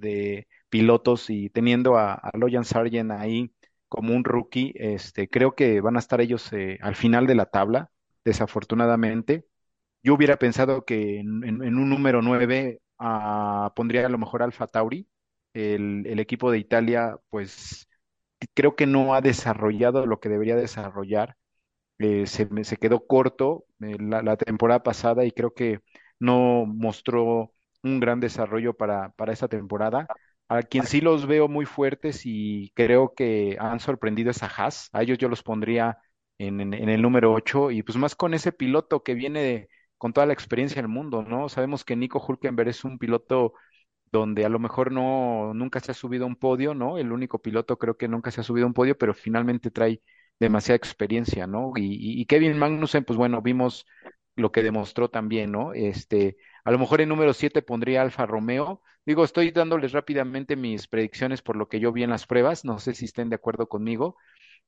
[0.00, 3.53] de- pilotos y teniendo a, a Logan Sargent ahí
[3.94, 7.46] como un rookie, este, creo que van a estar ellos eh, al final de la
[7.46, 7.90] tabla,
[8.24, 9.46] desafortunadamente.
[10.02, 11.30] Yo hubiera pensado que en,
[11.78, 15.08] un número 9 ah, pondría a lo mejor Alfa Tauri.
[15.54, 17.88] El, equipo de Italia, pues
[18.54, 21.36] creo que no ha desarrollado lo que debería desarrollar
[21.98, 25.80] eh, se, se quedó corto eh, la, la temporada pasada y creo que
[26.18, 30.06] no mostró un gran desarrollo para, para esta temporada.
[30.48, 34.88] A quien sí los veo muy fuertes y creo que han sorprendido es a Haas.
[34.92, 35.98] A ellos yo los pondría
[36.38, 39.68] en, en- en el número 8 y pues más con ese piloto que viene de-
[39.98, 41.48] con toda la experiencia del mundo, ¿no?
[41.48, 43.54] Sabemos que Nico Hülkenberg es un piloto
[44.12, 46.98] donde a lo mejor no, nunca se ha subido a un podio, ¿no?
[46.98, 50.02] El único piloto creo que nunca se ha subido a un podio, pero finalmente trae
[50.40, 51.72] demasiada experiencia, ¿no?
[51.76, 53.86] Y Kevin Magnussen, pues bueno, vimos
[54.36, 55.72] lo que demostró también, ¿no?
[55.74, 58.82] Este, a lo mejor en número 7 pondría Alfa Romeo.
[59.06, 62.78] Digo, estoy dándoles rápidamente mis predicciones por lo que yo vi en las pruebas, no
[62.78, 64.16] sé si estén de acuerdo conmigo,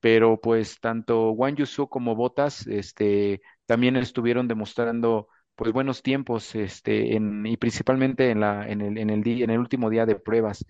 [0.00, 7.16] pero pues tanto Wang Yusu como Bottas, este, también estuvieron demostrando pues buenos tiempos, este,
[7.16, 10.16] en, y principalmente en la, en el, en el día, en el último día de
[10.16, 10.64] pruebas.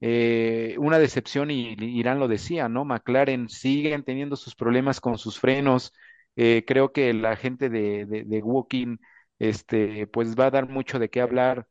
[0.00, 2.84] Eh, una decepción, y Irán lo decía, ¿no?
[2.84, 5.92] McLaren siguen teniendo sus problemas con sus frenos.
[6.36, 8.42] Eh, creo que la gente de, de, de
[9.38, 11.66] este, pues va a dar mucho de qué hablar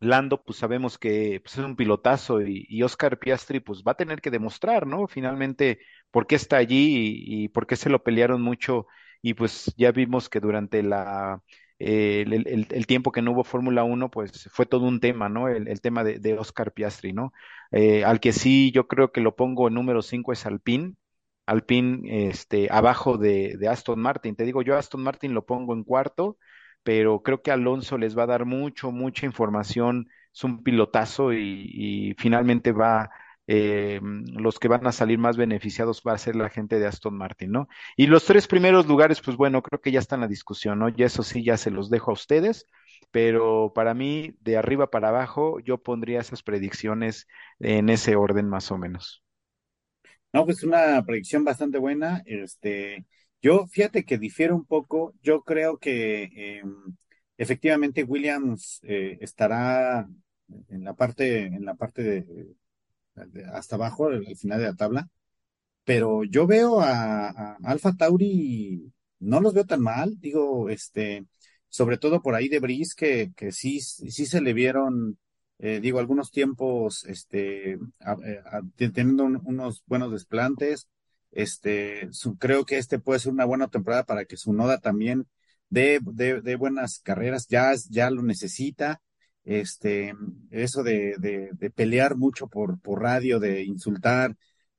[0.00, 4.20] Lando, pues sabemos que pues, es un pilotazo y, Oscar Piastri, pues va a tener
[4.20, 5.06] que demostrar, ¿no?
[5.08, 5.80] Finalmente,
[6.10, 8.86] por qué está allí y, por qué se lo pelearon mucho.
[9.22, 11.42] Y pues ya vimos que durante la,
[11.78, 15.48] eh, el, tiempo que no hubo Fórmula Uno, pues fue todo un tema, ¿no?
[15.48, 17.32] El, tema de, Oscar Piastri, ¿no?
[17.72, 20.94] Eh, al que sí yo creo que lo pongo en número 5 es Alpine.
[21.46, 24.36] Alpine, este, abajo de, de Aston Martin.
[24.36, 26.38] Te digo, yo Aston Martin lo pongo en cuarto
[26.86, 32.14] pero creo que Alonso les va a dar mucho, mucha información, es un pilotazo y,
[32.16, 33.10] finalmente va,
[33.48, 37.18] eh, los que van a salir más beneficiados va a ser la gente de Aston
[37.18, 37.66] Martin, ¿no?
[37.96, 40.88] Y los tres primeros lugares, pues bueno, creo que ya está en la discusión, ¿no?
[40.88, 42.66] Y eso sí, ya se los dejo a ustedes,
[43.10, 47.26] pero para mí, de arriba para abajo, yo pondría esas predicciones
[47.58, 49.24] en ese orden más o menos.
[50.32, 52.22] No, pues una predicción bastante buena.
[52.26, 53.04] Este,
[53.46, 55.14] yo fíjate que difiero un poco.
[55.22, 56.62] Yo creo que eh,
[57.38, 60.08] efectivamente Williams eh, estará
[60.68, 62.56] en la parte, en la parte de,
[63.52, 65.08] hasta abajo, al final de la tabla.
[65.84, 70.18] Pero yo veo a, a Alfa Tauri, no los veo tan mal.
[70.20, 71.26] Digo, este,
[71.68, 75.18] sobre todo por ahí de Brice, que, que sí, sí se le vieron
[75.58, 77.78] eh, digo, algunos tiempos, este, eh,
[78.76, 80.88] teniendo un- unos buenos desplantes,
[81.36, 85.26] este, su- creo que este puede ser una buena temporada para que su Noda también
[85.70, 86.00] dé,
[86.42, 89.02] dé buenas carreras, ya, ya lo necesita,
[89.44, 90.14] este,
[90.50, 94.36] eso de, de, de pelear mucho por, por radio, de insultar,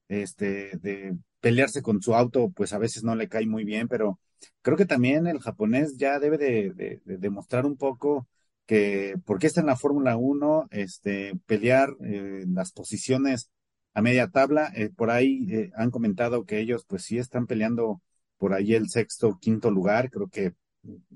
[0.08, 4.20] este, de pelearse con su auto, pues a veces no le cae muy bien, pero
[4.62, 8.28] creo que también el japonés ya debe de, de, de demostrar un poco
[8.66, 13.50] que por qué está en la Fórmula Uno, este, pelear eh, las posiciones
[13.98, 14.72] a media tabla.
[14.76, 18.02] Eh, por ahí eh, han comentado que ellos pues sí están peleando
[18.38, 20.12] por ahí el sexto, quinto lugar.
[20.12, 20.54] Creo que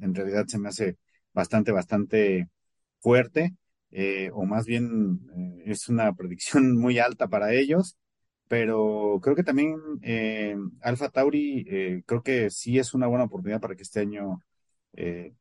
[0.01, 0.97] en realidad se me hace
[1.32, 2.49] bastante, bastante
[2.99, 3.55] fuerte,
[3.91, 7.97] eh, o más bien eh, es una predicción muy alta para ellos.
[8.47, 9.77] Pero creo que también
[10.82, 14.41] Alfa Tauri, creo que sí es una buena oportunidad para que este año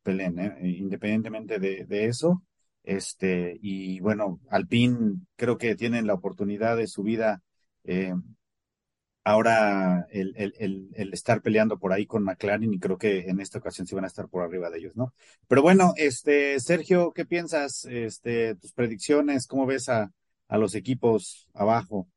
[0.03, 0.39] peleen.
[0.63, 2.41] Independientemente de, de eso.
[2.83, 7.41] Este, y bueno, Alpine creo que tienen la oportunidad de su vida
[7.83, 8.13] eh,
[9.23, 13.59] ahora el, el, el, estar peleando por ahí con McLaren y creo que en esta
[13.59, 15.13] ocasión sí van a estar por arriba de ellos, ¿no?
[15.47, 17.85] Pero bueno, este, Sergio, ¿qué piensas?
[17.85, 20.11] Este, tus predicciones, ¿cómo ves a,
[20.47, 22.07] a los equipos abajo?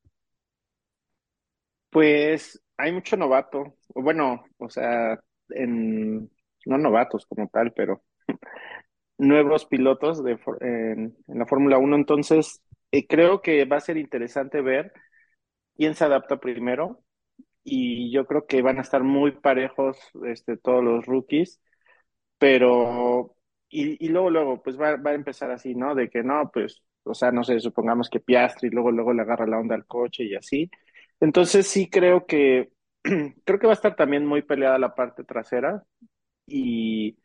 [1.90, 6.30] Pues hay mucho novato, bueno, o sea, en,
[6.66, 8.02] no novatos como tal, pero
[9.18, 12.62] nuevos pilotos de, en, la Fórmula 1, entonces
[12.92, 14.92] eh, creo que va a ser interesante ver
[15.76, 17.00] quién se adapta primero
[17.64, 21.60] y yo creo que van a estar muy parejos este, todos los rookies,
[22.38, 23.36] pero
[23.74, 25.94] y, y luego, luego, pues va, va a empezar así, ¿no?
[25.96, 29.46] De que no, pues, o sea, no sé, supongamos que Piastri luego, luego le agarra
[29.46, 30.70] la onda al coche y así.
[31.20, 32.70] Entonces sí creo que,
[33.02, 35.82] creo que va a estar también muy peleada la parte trasera
[36.46, 37.18] y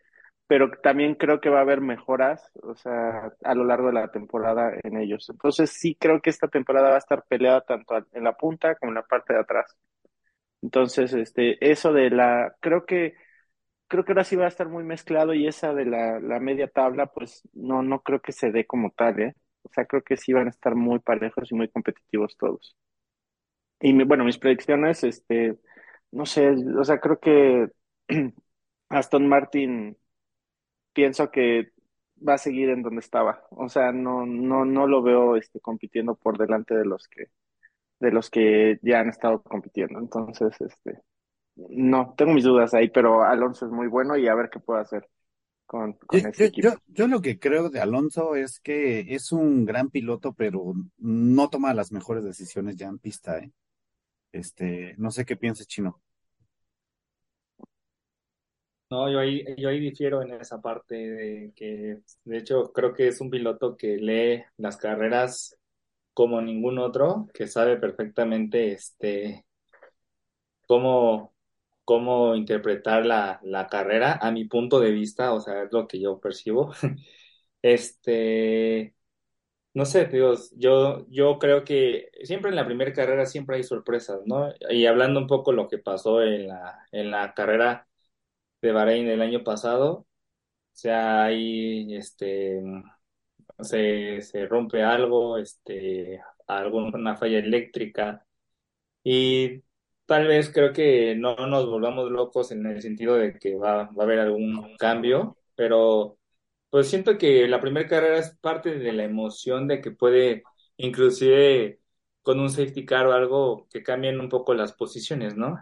[0.50, 4.12] pero también creo que va a haber mejoras, o sea, a lo largo de la
[4.12, 5.30] temporada en ellos.
[5.32, 8.92] Entonces sí creo que esta temporada va a estar peleada tanto en la punta como
[8.92, 9.78] en la parte de atrás.
[10.62, 13.16] Entonces, este, eso de la, creo que,
[13.88, 16.68] creo que ahora sí va a estar muy mezclado y esa de la, la media
[16.70, 19.36] tabla, pues no, no creo que se dé como tal, ¿eh?
[19.64, 22.76] O sea, creo que sí van a estar muy parejos y muy competitivos todos.
[23.82, 25.58] Y bueno, mis predicciones, este,
[26.12, 27.68] no sé, o sea, creo que
[28.90, 29.98] Aston Martin
[30.94, 31.72] pienso que
[32.28, 33.44] va a seguir en donde estaba.
[33.52, 37.28] O sea, no, no, no lo veo este, compitiendo por delante de los que,
[38.00, 40.00] de los que ya han estado compitiendo.
[40.00, 41.02] Entonces, este,
[41.56, 44.82] no, tengo mis dudas ahí, pero Alonso es muy bueno y a ver qué puede
[44.82, 45.08] hacer
[45.66, 46.70] con, con yo, equipo.
[46.70, 51.50] Yo, yo, lo que creo de Alonso es que es un gran piloto, pero no
[51.50, 53.52] toma las mejores decisiones ya en pista, ¿eh?
[54.32, 56.02] Este, no sé qué piensas, Chino.
[58.92, 63.08] No, yo ahí, yo ahí difiero en esa parte de que, de hecho, creo que
[63.08, 65.56] es un piloto que lee las carreras
[66.14, 69.46] como ningún otro, que sabe perfectamente este,
[70.68, 71.34] cómo,
[71.86, 76.00] cómo interpretar la, la carrera, a mi punto de vista, o sea, es lo que
[76.00, 76.74] yo percibo.
[77.62, 78.96] Este,
[79.76, 84.22] no sé, Dios, yo, yo creo que siempre en la primera carrera siempre hay sorpresas,
[84.28, 84.54] ¿no?
[84.72, 87.89] Y hablando un poco lo que pasó en la, en la carrera
[88.62, 89.92] de Bahrein el año pasado.
[90.00, 90.08] O
[90.74, 92.62] sea, ahí este,
[93.62, 98.26] se, se rompe algo, este, alguna falla eléctrica.
[99.04, 99.64] Y
[100.06, 104.04] tal vez creo que no nos volvamos locos en el sentido de que va, va
[104.04, 106.18] a haber algún cambio, pero
[106.70, 110.44] pues siento que la primera carrera es parte de la emoción de que puede,
[110.78, 111.82] inclusive
[112.22, 115.58] con un safety car o algo, que cambien un poco las posiciones, ¿no?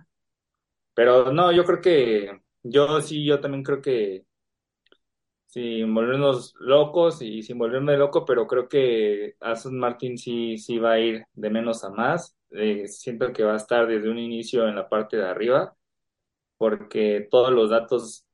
[0.93, 4.25] Pero no, yo creo que yo sí, yo también creo que
[5.47, 10.93] sin volvernos locos y sin volverme loco, pero creo que Aston Martin sí, sí va
[10.93, 12.35] a ir de menos a más.
[12.51, 15.75] Eh, siento que va a estar desde un inicio en la parte de arriba,
[16.57, 18.25] porque todos los datos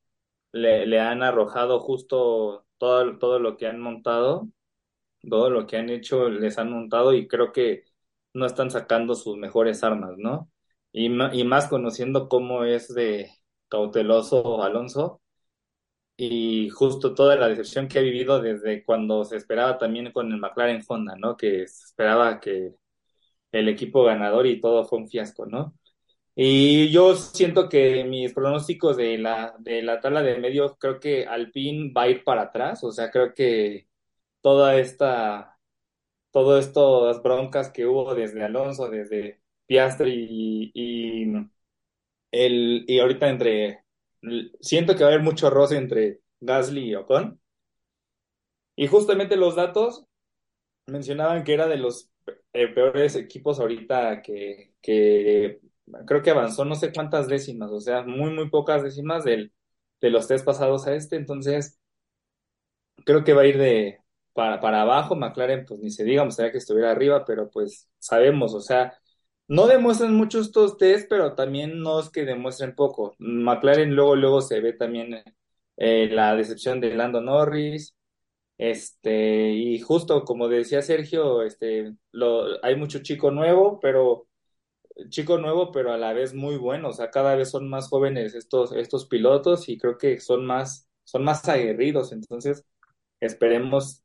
[0.52, 4.50] le, le han arrojado justo todo, todo lo que han montado,
[5.30, 7.86] todo lo que han hecho les han montado y creo que
[8.34, 10.52] no están sacando sus mejores armas, ¿no?
[10.92, 13.32] Y, y más conociendo cómo es de
[13.74, 15.22] cauteloso Alonso
[16.18, 20.40] y justo toda la decepción que ha vivido desde cuando se esperaba también con el
[20.40, 21.36] McLaren Honda, ¿no?
[21.38, 22.76] Que se esperaba que
[23.52, 25.76] el equipo ganador y todo fue un fiasco, ¿no?
[26.36, 31.26] Y yo siento que mis pronósticos de la, de la tabla de medio, creo que
[31.28, 33.88] Alpine va a ir para atrás, o sea, creo que
[34.42, 35.60] toda esta,
[36.32, 41.26] todo estas broncas que hubo desde Alonso, desde Piastri y
[42.34, 43.86] el, y ahorita entre,
[44.62, 47.40] siento que va a haber mucho roce entre Gasly y Ocon.
[48.76, 50.06] Y justamente los datos
[50.88, 52.12] mencionaban que era de los
[52.54, 55.62] eh, peores equipos ahorita que, que
[56.08, 59.54] creo que avanzó no sé cuántas décimas, o sea, muy, muy pocas décimas del,
[60.02, 61.80] de los tres pasados a este, entonces
[63.06, 64.00] creo que va a ir de
[64.34, 67.90] para, para abajo, McLaren pues ni se diga, me gustaría que estuviera arriba, pero pues
[68.00, 68.98] sabemos, o sea,
[69.48, 73.16] no demuestran mucho estos test, pero también no es que demuestren poco.
[73.20, 75.24] McLaren luego, luego se ve también
[75.78, 77.96] eh, la decepción de Lando Norris.
[78.58, 84.28] Este, y justo como decía Sergio, este, lo, hay mucho chico nuevo, pero
[85.10, 86.90] chico nuevo, pero a la vez muy bueno.
[86.90, 90.88] O sea, cada vez son más jóvenes estos, estos pilotos y creo que son más,
[91.04, 92.12] son más aguerridos.
[92.12, 92.66] Entonces,
[93.20, 94.03] esperemos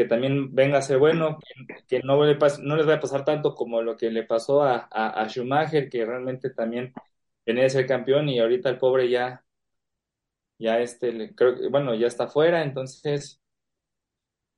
[0.00, 1.38] que también venga a ser bueno,
[1.86, 5.28] que, no, le les va a pasar tanto como lo que le pasó a, a,
[5.28, 6.94] Schumacher, que realmente también
[7.44, 9.44] venía de ser campeón y ahorita el pobre ya,
[10.58, 11.34] ya este,
[11.70, 13.40] bueno, ya está fuera, entonces,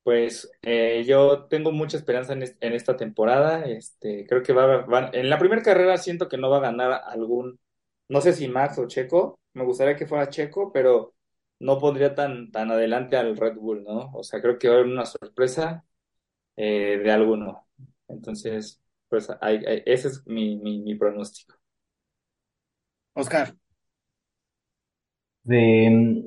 [0.03, 3.64] Pues eh, yo tengo mucha esperanza en, en, esta temporada.
[3.66, 7.03] Este, creo que va, va, en la primera carrera siento que no va a ganar
[7.07, 7.61] algún,
[8.09, 9.38] no sé si Max o Checo.
[9.55, 11.14] Me gustaría que fuera Checo, pero
[11.63, 14.13] no pondría tan, tan adelante al Red Bull, ¿no?
[14.15, 15.85] O sea, creo que va a haber una sorpresa
[16.57, 17.67] eh, de alguno.
[18.09, 21.57] Entonces, pues hay, hay, ese es mi, mi, mi pronóstico.
[23.15, 23.55] Oscar.
[25.45, 26.25] De,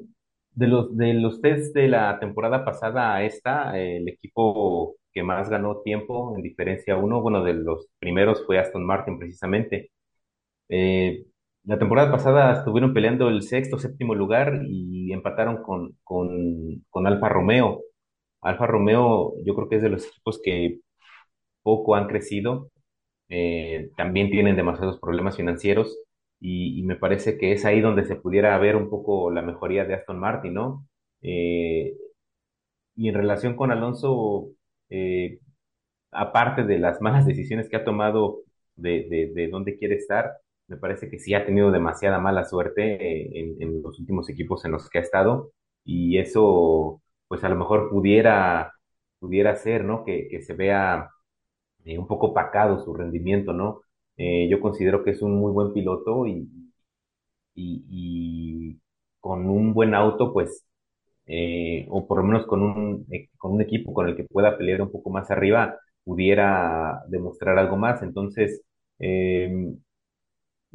[0.51, 5.49] de los, de los test de la temporada pasada a esta, el equipo que más
[5.49, 9.91] ganó tiempo en diferencia uno, bueno, de los primeros fue Aston Martin precisamente.
[10.69, 11.25] Eh,
[11.65, 17.29] la temporada pasada estuvieron peleando el sexto, séptimo lugar y empataron con, con, con Alfa
[17.29, 17.81] Romeo.
[18.41, 20.79] Alfa Romeo yo creo que es de los equipos que
[21.63, 22.69] poco han crecido,
[23.29, 25.97] eh, también tienen demasiados problemas financieros
[26.39, 29.95] y, me parece que es ahí donde se pudiera ver un poco la mejoría de
[29.95, 30.87] Aston Martin, ¿no?
[31.21, 31.95] Eh,
[32.95, 34.49] y en relación con Alonso,
[34.89, 35.39] eh,
[36.11, 38.39] aparte de las malas decisiones que ha tomado
[38.75, 40.31] de, de, de dónde quiere estar,
[40.67, 44.71] me parece que sí ha tenido demasiada mala suerte en, en, los últimos equipos en
[44.71, 45.51] los que ha estado
[45.83, 48.73] y eso pues a lo mejor pudiera,
[49.19, 50.03] pudiera ser, ¿no?
[50.05, 51.09] Que, que se vea
[51.85, 53.81] eh, un poco pacado su rendimiento, ¿no?
[54.17, 56.49] Eh, yo considero que es un muy buen piloto y,
[57.55, 58.79] y,
[59.19, 60.65] con un buen auto, pues,
[61.27, 64.57] eh, o por lo menos con un, eh, con un equipo con el que pueda
[64.57, 68.01] pelear un poco más arriba, pudiera demostrar algo más.
[68.03, 68.61] Entonces,
[68.99, 69.73] eh,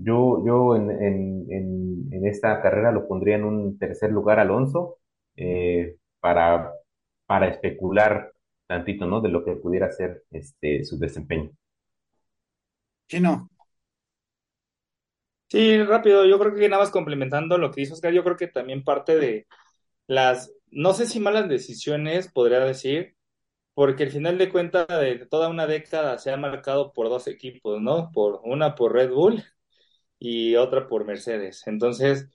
[0.03, 4.99] yo, yo en, en, en, esta carrera lo pondría en un tercer lugar Alonso
[5.37, 6.73] eh, para,
[7.27, 8.33] para especular
[8.67, 9.21] tantito, ¿no?
[9.21, 11.51] De lo que pudiera ser este, su desempeño.
[13.09, 13.51] Chino.
[15.49, 18.47] Sí, rápido, yo creo que nada más complementando lo que dice Oscar, yo creo que
[18.47, 19.49] también parte de
[20.07, 23.17] las, no sé si malas decisiones, podría decir,
[23.75, 27.81] porque al final de cuentas de toda una década se ha marcado por dos equipos,
[27.83, 28.11] ¿no?
[28.13, 29.43] Por una por Red Bull
[30.21, 31.67] y otra por Mercedes.
[31.67, 32.29] Entonces,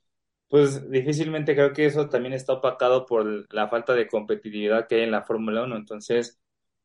[0.49, 5.01] pues difícilmente creo que eso también está opacado por la falta de competitividad que hay
[5.03, 5.77] en la Fórmula 1.
[5.77, 6.39] Entonces,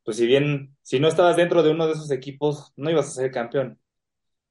[0.04, 3.22] pues si bien, si no estabas dentro de uno de esos equipos, no ibas a
[3.22, 3.80] ser campeón.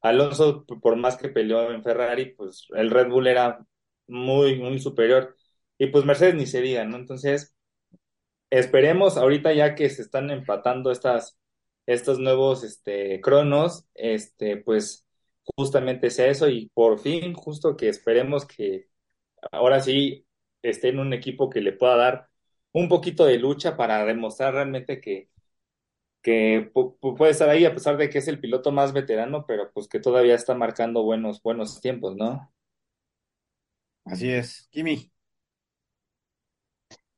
[0.01, 3.65] Alonso, por más que peleó en Ferrari, pues el Red Bull era
[4.07, 5.35] muy, muy superior.
[5.77, 6.97] Y pues Mercedes ni se diga, ¿no?
[6.97, 7.55] Entonces,
[8.49, 11.37] esperemos ahorita ya que se están empatando estas,
[11.85, 15.05] estos nuevos este, cronos, este, pues
[15.55, 18.89] justamente sea eso y por fin justo que esperemos que
[19.51, 20.25] ahora sí
[20.63, 22.29] esté en un equipo que le pueda dar
[22.73, 25.29] un poquito de lucha para demostrar realmente que,
[26.21, 26.71] que
[27.17, 29.99] puede estar ahí a pesar de que es el piloto más veterano, pero pues que
[29.99, 32.51] todavía está marcando buenos, buenos tiempos, ¿no?
[34.05, 34.67] Así es.
[34.71, 35.09] Kimi.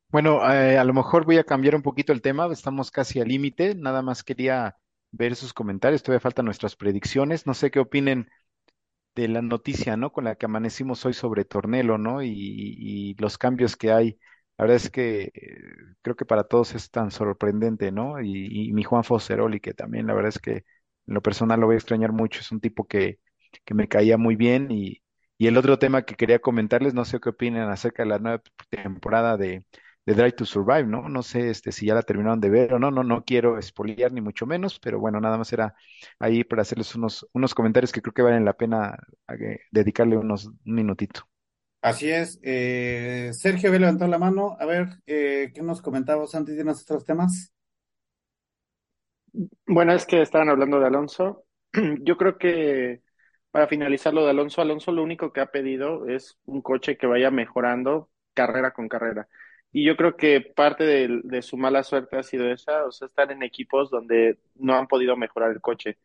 [0.10, 3.30] Bueno, eh, a lo mejor voy a cambiar un poquito el tema, estamos casi al
[3.30, 4.78] límite, nada más quería
[5.12, 8.30] ver sus comentarios, todavía faltan nuestras predicciones, no sé qué opinen
[9.16, 10.12] de la noticia, ¿no?
[10.12, 12.24] Con la que amanecimos hoy sobre Tornelo, ¿no?
[12.24, 14.20] Y, y los cambios que hay.
[14.58, 15.60] La verdad es que eh,
[16.02, 18.22] creo que para todos es tan sorprendente, ¿no?
[18.22, 20.52] Y, y mi Juan Foseroli, que también la verdad es que
[21.08, 23.20] en lo personal lo voy a extrañar mucho, es un tipo que,
[23.66, 24.72] que me caía muy bien.
[24.72, 25.02] Y,
[25.38, 28.42] y el otro tema que quería comentarles, no sé qué opinan acerca de la nueva
[28.70, 29.66] temporada de,
[30.06, 31.08] de Drive to Survive, ¿no?
[31.10, 34.12] No sé este, si ya la terminaron de ver o no, no, no quiero espoliar
[34.12, 35.76] ni mucho menos, pero bueno, nada más era
[36.20, 38.98] ahí para hacerles unos, unos comentarios que creo que valen la pena
[39.28, 41.28] eh, dedicarle unos un minutito.
[41.82, 42.40] Así es.
[42.44, 44.56] Eh, Sergio había levantado la mano.
[44.60, 47.52] A ver, eh, ¿qué nos comentabas antes de nuestros temas?
[49.66, 51.46] Bueno, es que estaban hablando de Alonso.
[52.04, 53.02] Yo creo que
[53.50, 57.08] para finalizar lo de Alonso, Alonso lo único que ha pedido es un coche que
[57.08, 59.28] vaya mejorando carrera con carrera.
[59.72, 63.32] Y yo creo que parte de, su mala suerte ha sido esa, o sea, estar
[63.32, 65.98] en equipos donde no han podido mejorar el coche.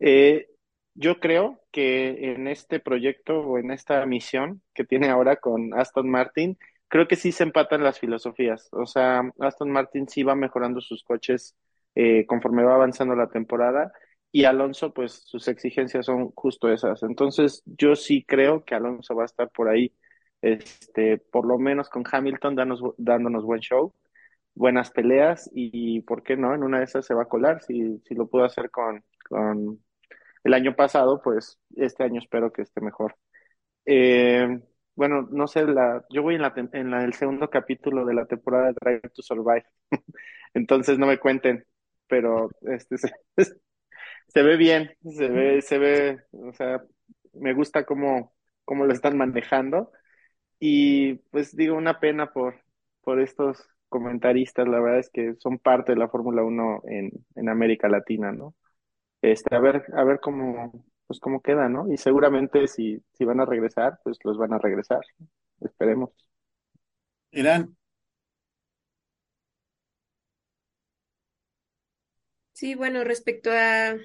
[0.00, 0.48] Eh,
[0.94, 6.10] yo creo que en este proyecto o en esta misión que tiene ahora con Aston
[6.10, 6.58] Martin,
[6.88, 8.68] creo que sí se empatan las filosofías.
[8.72, 11.56] O sea, Aston Martin sí va mejorando sus coches
[11.94, 13.92] eh, conforme va avanzando la temporada
[14.36, 17.02] y Alonso, pues sus exigencias son justo esas.
[17.02, 19.94] Entonces, yo sí creo que Alonso va a estar por ahí
[20.42, 22.56] este, por lo menos con Hamilton
[22.96, 23.94] dándonos buen show,
[24.54, 26.54] buenas peleas y, ¿por qué no?
[26.54, 29.80] En una de esas se va a colar, si, si lo pudo hacer con, con
[30.44, 33.16] el año pasado, pues este año espero que esté mejor.
[33.86, 34.60] Eh,
[34.94, 38.26] bueno, no sé, la, yo voy en, la, en la, el segundo capítulo de la
[38.26, 39.66] temporada de Drive to Survive,
[40.54, 41.64] entonces no me cuenten,
[42.08, 43.10] pero este se,
[44.28, 46.82] se ve bien, se ve, se ve, o sea,
[47.34, 48.34] me gusta cómo,
[48.64, 49.92] cómo lo están manejando
[50.60, 52.56] y pues digo, una pena por,
[53.02, 57.48] por estos comentaristas, la verdad es que son parte de la Fórmula Uno en, en
[57.48, 58.54] América Latina, ¿no?
[59.22, 61.92] Este, a ver, a ver cómo, pues cómo queda, ¿no?
[61.92, 65.00] Y seguramente si, si van a regresar, pues los van a regresar.
[65.60, 66.10] Esperemos.
[67.32, 67.76] Irán,
[72.52, 73.96] Sí, bueno, respecto a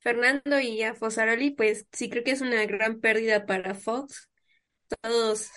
[0.00, 4.30] Fernando y a Fosaroli, pues sí creo que es una gran pérdida para Fox.
[5.00, 5.50] Todos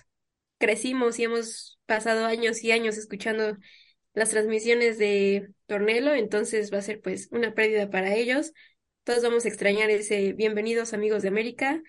[0.57, 3.57] crecimos y hemos pasado años y años escuchando
[4.13, 8.53] las transmisiones de Tornelo, entonces va a ser pues una pérdida para ellos.
[9.03, 11.81] Todos vamos a extrañar ese bienvenidos amigos de América.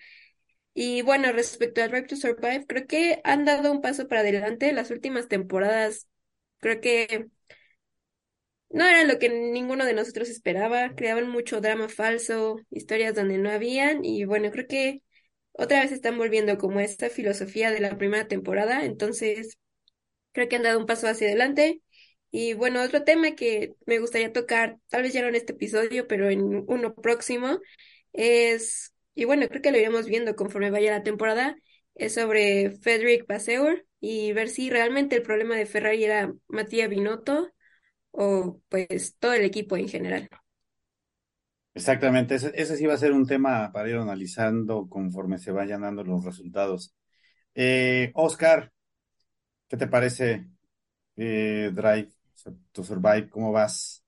[0.73, 4.71] Y bueno, respecto a Drive to Survive, creo que han dado un paso para adelante.
[4.73, 6.07] Las últimas temporadas
[6.59, 7.27] creo que
[8.69, 10.93] no era lo que ninguno de nosotros esperaba.
[10.95, 14.03] Creaban mucho drama falso, historias donde no habían.
[14.05, 15.01] Y bueno, creo que
[15.57, 18.85] otra vez están volviendo como esta filosofía de la primera temporada.
[18.85, 19.57] Entonces,
[20.31, 21.81] creo que han dado un paso hacia adelante.
[22.31, 26.07] Y bueno, otro tema que me gustaría tocar, tal vez ya no en este episodio,
[26.07, 27.59] pero en uno próximo,
[28.13, 31.55] es, y bueno, creo que lo iremos viendo conforme vaya la temporada,
[31.95, 37.51] es sobre Frederick Vasseur y ver si realmente el problema de Ferrari era Matías Binotto
[38.11, 40.29] o pues todo el equipo en general.
[41.77, 45.81] Exactamente, ese, ese sí va a ser un tema para ir analizando conforme se vayan
[45.81, 46.95] dando los resultados.
[47.55, 48.71] Eh, Oscar,
[49.67, 50.49] ¿qué te parece
[51.17, 52.11] eh, Drive
[52.73, 53.29] to Survive?
[53.29, 54.03] ¿Cómo vas?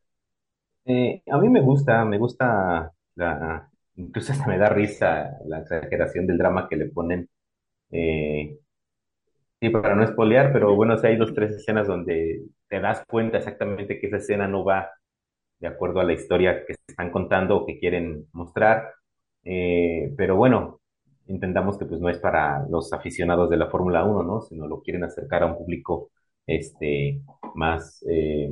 [0.85, 6.25] Eh, a mí me gusta, me gusta la, incluso hasta me da risa la exageración
[6.27, 7.29] del drama que le ponen.
[7.91, 8.59] Eh,
[9.59, 13.37] sí, para no espolear, pero bueno, sí hay dos, tres escenas donde te das cuenta
[13.37, 14.89] exactamente que esa escena no va
[15.59, 18.93] de acuerdo a la historia que están contando o que quieren mostrar.
[19.43, 20.81] Eh, pero bueno,
[21.27, 24.41] entendamos que pues no es para los aficionados de la Fórmula Uno, ¿no?
[24.41, 26.11] Sino lo quieren acercar a un público
[26.47, 27.21] este,
[27.55, 28.49] más eh,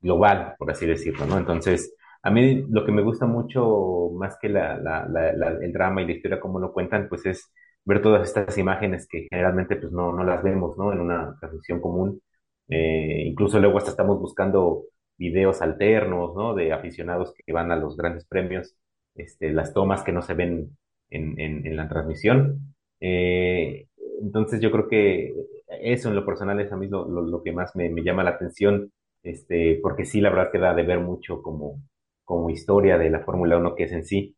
[0.00, 1.38] global, por así decirlo, ¿no?
[1.38, 5.06] Entonces, a mí lo que me gusta mucho, más que la, la-
[5.62, 7.52] el drama y la historia como lo cuentan, pues es
[7.84, 10.92] ver todas estas imágenes que generalmente pues no, no las vemos, ¿no?
[10.92, 12.20] En una transmisión común.
[12.68, 14.84] Eh, incluso luego hasta estamos buscando
[15.20, 16.54] videos alternos, ¿no?
[16.56, 18.76] De aficionados que van a los grandes premios,
[19.14, 20.78] este, las tomas que no se ven
[21.10, 22.74] en, en, en la transmisión.
[23.00, 23.88] Eh,
[24.22, 25.34] entonces yo creo que
[25.82, 28.24] eso en lo personal es a mí lo, lo, lo que más me, me llama
[28.24, 28.92] la atención,
[29.22, 31.80] este, porque sí, la verdad queda de ver mucho como,
[32.24, 34.36] como historia de la Fórmula Uno que es en sí.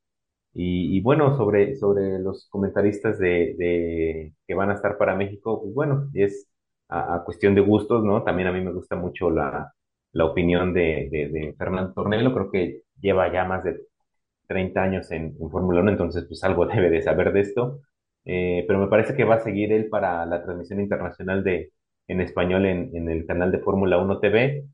[0.54, 5.62] Y, y bueno, sobre, sobre los comentaristas de, de que van a estar para México,
[5.62, 6.48] pues bueno, es
[6.88, 8.22] a, a cuestión de gustos, ¿no?
[8.24, 9.72] También a mí me gusta mucho la,
[10.12, 13.80] la opinión de, de, de Fernando Tornello, creo que lleva ya más de
[14.46, 17.80] 30 años en, en Fórmula Uno entonces pues algo debe de saber de esto.
[18.24, 21.72] Eh, pero me parece que va a seguir él para la transmisión internacional de,
[22.08, 24.66] en español en, en el canal de Fórmula Uno TV.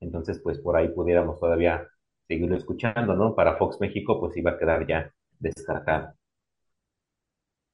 [0.00, 1.86] Entonces, pues por ahí pudiéramos todavía
[2.26, 3.34] seguirlo escuchando, ¿no?
[3.34, 6.14] Para Fox México, pues iba a quedar ya descartado.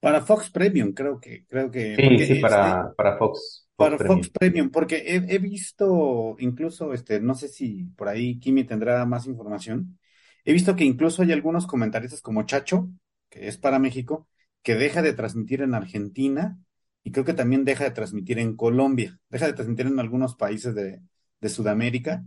[0.00, 3.96] Para Fox Premium, creo que, creo que, Sí, sí, este, para, para Fox, Fox para
[3.96, 4.22] Premium.
[4.22, 9.04] Fox Premium, porque he, he visto incluso, este, no sé si por ahí Kimi tendrá
[9.06, 9.98] más información.
[10.44, 12.88] He visto que incluso hay algunos comentaristas como Chacho,
[13.28, 14.28] que es para México,
[14.62, 16.58] que deja de transmitir en Argentina
[17.02, 20.74] y creo que también deja de transmitir en Colombia, deja de transmitir en algunos países
[20.74, 21.00] de,
[21.40, 22.24] de Sudamérica,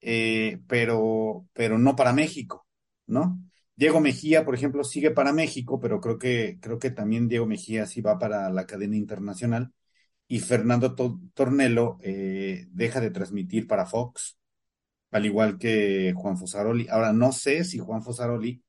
[0.00, 2.66] eh, pero, pero no para México,
[3.06, 3.40] ¿no?
[3.76, 7.86] Diego Mejía, por ejemplo, sigue para México, pero creo que, creo que también Diego Mejía
[7.86, 9.72] sí va para la cadena internacional
[10.30, 14.38] y Fernando To- Tornelo eh, deja de transmitir para Fox,
[15.10, 16.86] al igual que Juan Fosaroli.
[16.88, 18.62] Ahora, no sé si Juan Fosaroli,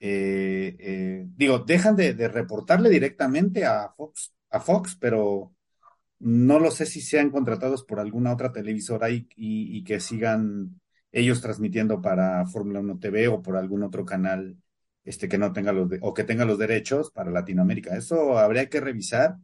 [0.00, 5.54] eh, eh, digo, dejan de, reportarle directamente a Fox, a Fox, pero
[6.18, 10.80] no lo sé si sean contratados por alguna otra televisora y, que sigan
[11.12, 14.56] ellos transmitiendo para Fórmula Uno TV o por algún otro canal
[15.04, 17.96] este, que no tenga los de- o que tenga los derechos para Latinoamérica.
[17.96, 19.36] Eso habría que revisar.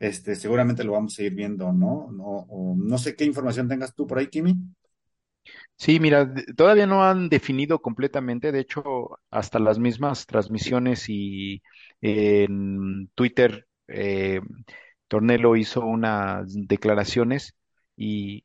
[0.00, 2.10] Este, seguramente lo vamos a ir viendo, ¿no?
[2.12, 4.56] No, o no sé qué información tengas tú por ahí, Kimi.
[5.76, 11.62] Sí, mira, todavía no han definido completamente, de hecho, hasta las mismas transmisiones y
[12.00, 14.40] en Twitter, eh,
[15.08, 17.54] Tornelo hizo unas declaraciones
[17.96, 18.44] y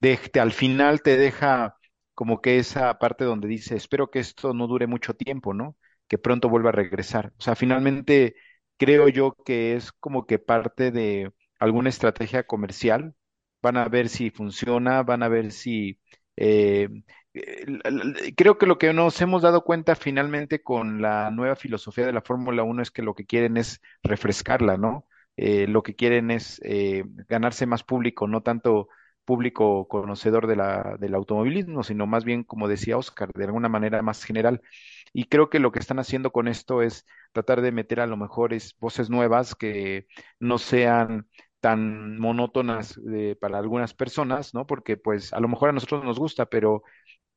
[0.00, 1.76] de- al final te deja
[2.14, 5.76] como que esa parte donde dice, espero que esto no dure mucho tiempo, ¿no?
[6.08, 7.32] Que pronto vuelva a regresar.
[7.38, 8.34] O sea, finalmente
[8.82, 13.14] creo yo que es como que parte de alguna estrategia comercial.
[13.62, 16.00] Van a ver si funciona, van a ver si
[16.36, 16.88] eh,
[17.34, 22.12] eh, creo que lo que nos hemos dado cuenta finalmente con la nueva filosofía de
[22.12, 25.06] la Fórmula Uno es que lo que quieren es refrescarla, ¿no?
[25.36, 28.88] Eh, lo que quieren es eh, ganarse más público, no tanto
[29.24, 34.02] público conocedor de la, del automovilismo, sino más bien, como decía Oscar, de alguna manera
[34.02, 34.60] más general.
[35.12, 38.16] Y creo que lo que están haciendo con esto es tratar de meter a lo
[38.16, 40.06] mejor es voces nuevas que
[40.40, 41.28] no sean
[41.60, 42.98] tan monótonas
[43.40, 44.66] para algunas personas, ¿no?
[44.66, 46.82] Porque pues a lo mejor a nosotros nos gusta, pero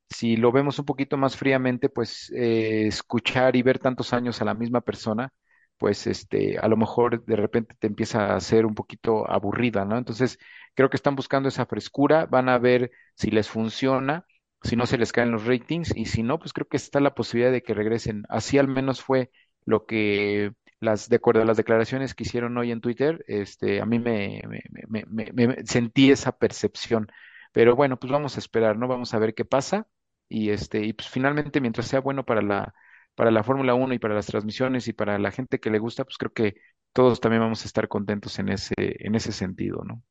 [0.10, 4.46] si lo vemos un poquito más fríamente, pues eh, escuchar y ver tantos años a
[4.46, 5.34] la misma persona,
[5.78, 9.98] pues este, a lo mejor de repente te empieza a ser un poquito aburrida, ¿no?
[9.98, 10.38] Entonces,
[10.76, 14.26] creo que están buscando esa frescura, van a ver si les funciona,
[14.64, 17.14] si no se les caen los ratings, y si no, pues creo que está la
[17.16, 18.24] posibilidad de que regresen.
[18.30, 19.32] Así al menos fue
[19.66, 23.86] lo que las, de acuerdo a las declaraciones que hicieron hoy en Twitter, este, a
[23.86, 24.42] mí me,
[24.88, 27.08] me, me, sentí esa percepción.
[27.52, 28.88] Pero bueno, pues vamos a esperar, ¿no?
[28.88, 29.88] Vamos a ver qué pasa.
[30.28, 32.74] Y este, y pues finalmente, mientras sea bueno para la,
[33.16, 36.04] para la Fórmula 1 y para las transmisiones y para la gente que le gusta,
[36.04, 36.56] pues creo que
[36.94, 40.04] todos también vamos a estar contentos en ese, en ese sentido, ¿no?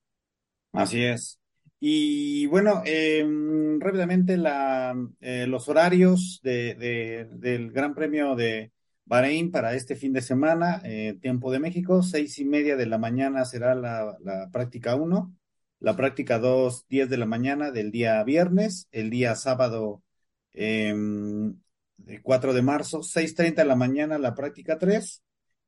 [0.72, 1.38] Así es.
[1.80, 3.26] Y bueno, eh,
[3.78, 8.72] rápidamente la, eh, los horarios de, de, del Gran Premio de
[9.06, 12.98] Bahrein para este fin de semana, eh, tiempo de México, seis y media de la
[12.98, 15.34] mañana será la, la práctica 1,
[15.80, 20.02] la práctica 2, 10 de la mañana del día viernes, el día sábado
[20.54, 20.94] eh,
[22.22, 25.22] 4 de marzo, 6.30 de la mañana la práctica 3,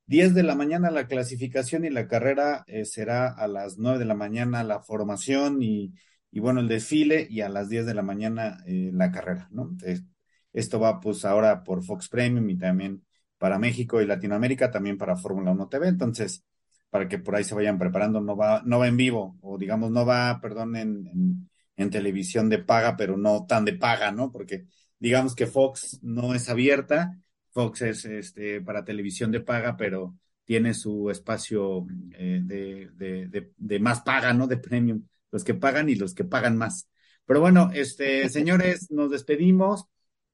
[0.07, 4.05] 10 de la mañana la clasificación y la carrera eh, será a las 9 de
[4.05, 5.95] la mañana la formación y,
[6.31, 9.63] y bueno, el desfile y a las 10 de la mañana eh, la carrera, ¿no?
[9.71, 10.05] Entonces,
[10.53, 13.03] esto va pues ahora por Fox Premium y también
[13.47, 16.43] para México y Latinoamérica, también para Fórmula 1 TV, entonces
[16.91, 19.93] para que por ahí se vayan preparando, no va, no va en vivo, o digamos,
[19.93, 21.49] no va, perdón, en,
[21.93, 24.33] televisión de paga, pero no tan de paga, ¿no?
[24.33, 24.67] Porque
[24.99, 27.21] digamos que Fox no es abierta,
[27.53, 31.87] Fox es este, para televisión de paga, pero tiene su espacio
[32.19, 34.49] eh, de, de, de, más paga, ¿no?
[34.49, 36.89] De premium, los que pagan y los que pagan más.
[37.27, 39.85] Pero bueno, este, señores, nos despedimos.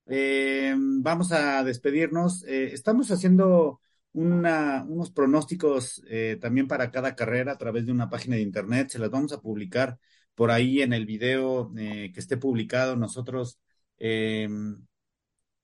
[0.06, 2.44] Eh, vamos a despedirnos.
[2.44, 3.80] Eh, estamos haciendo
[4.12, 8.90] una, unos pronósticos eh, también para cada carrera a través de una página de internet.
[8.90, 9.98] Se las vamos a publicar
[10.34, 12.96] por ahí en el video eh, que esté publicado.
[12.96, 13.58] Nosotros
[13.98, 14.48] eh,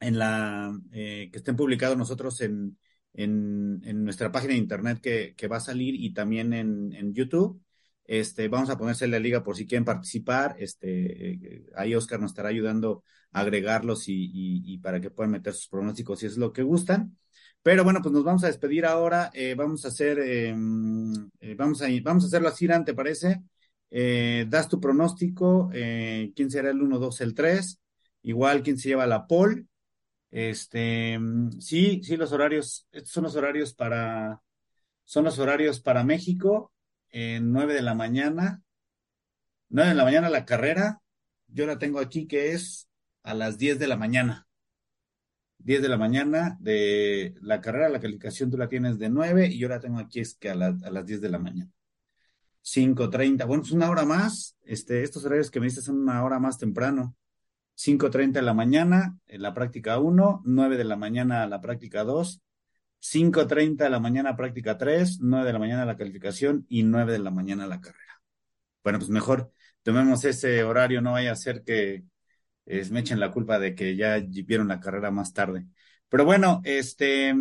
[0.01, 2.78] en la eh, que estén publicados nosotros en,
[3.14, 7.62] en, nuestra página de internet que, va a salir y también en, YouTube.
[8.09, 10.57] Este, vamos a ponerse en la liga por si quieren participar.
[10.59, 15.69] Este, eh, ahí Oscar nos estará ayudando a agregarlos y, para que puedan meter sus
[15.69, 17.17] pronósticos si es lo que gustan.
[17.63, 19.31] Pero bueno, pues nos vamos a despedir ahora.
[19.33, 23.43] Eh, vamos a hacer, em, eh, vamos a vamos a hacerlo así, ¿te parece?
[23.91, 27.81] das tu pronóstico, quién será el 1, 2, el 3,
[28.23, 29.67] igual quién se lleva la pole
[30.31, 31.19] este,
[31.59, 34.43] sí, sí, los horarios, estos son los horarios para,
[35.05, 36.73] son los horarios para México,
[37.11, 38.63] en nueve de la mañana,
[39.69, 41.01] nueve de la mañana la carrera,
[41.47, 42.89] yo la tengo aquí que es
[43.23, 44.47] a las diez de la mañana.
[45.59, 49.59] diez de la mañana de la carrera, la calificación tú la tienes de nueve y
[49.59, 51.71] yo la tengo aquí es que a, la, a las diez de la mañana.
[52.63, 56.23] cinco treinta bueno, es una hora más, este, estos horarios que me dices son una
[56.25, 57.17] hora más temprano.
[57.79, 62.43] 5.30 de la mañana en la práctica 1, 9 de la mañana la práctica 2,
[63.01, 67.18] 5.30 de la mañana práctica 3, 9 de la mañana la calificación y 9 de
[67.20, 68.20] la mañana la carrera.
[68.82, 72.05] Bueno, pues mejor tomemos ese horario, no vaya a ser que
[72.66, 75.66] eh, me echen la culpa de que ya vieron la carrera más tarde.
[76.09, 77.34] Pero bueno, este,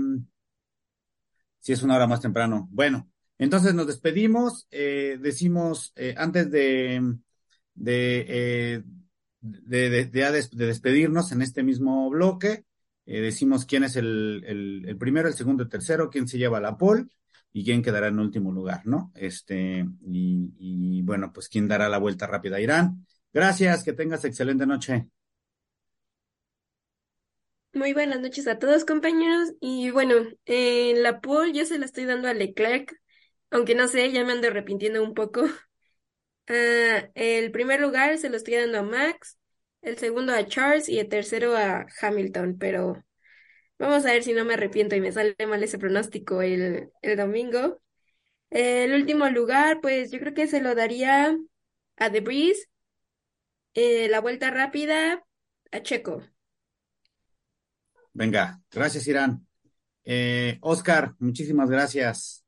[1.59, 2.67] si es una hora más temprano.
[2.71, 7.17] Bueno, entonces nos despedimos, eh, decimos eh, antes de,
[7.75, 8.83] de,
[9.41, 12.65] de, de, despedirnos en este mismo bloque.
[13.09, 14.43] Eh, decimos quién es el,
[14.85, 17.05] el, primero, el segundo, el tercero, quién se lleva la pole
[17.53, 19.13] y quién quedará en último lugar, ¿no?
[19.15, 23.05] Este, y, bueno, pues quién dará la vuelta rápida a Irán.
[23.31, 25.07] Gracias, que tengas excelente noche.
[27.71, 29.53] Muy buenas noches a todos, compañeros.
[29.61, 32.93] Y bueno, en la pole yo se la estoy dando a Leclerc,
[33.51, 35.43] aunque no sé, ya me ando arrepintiendo un poco.
[35.43, 35.49] Uh,
[37.15, 39.36] el primer lugar se lo estoy dando a Max,
[39.87, 43.03] el segundo a Charles y el tercero a Hamilton, pero
[43.79, 47.17] vamos a ver si no me arrepiento y me sale mal ese pronóstico el, el
[47.17, 47.81] domingo.
[48.49, 51.37] El último lugar, pues yo creo que se lo daría
[51.97, 52.67] a The Breeze,
[53.73, 55.23] eh, la vuelta rápida
[55.71, 56.21] a Checo.
[58.13, 59.45] Venga, gracias Irán.
[60.03, 62.43] Eh, Oscar, muchísimas gracias.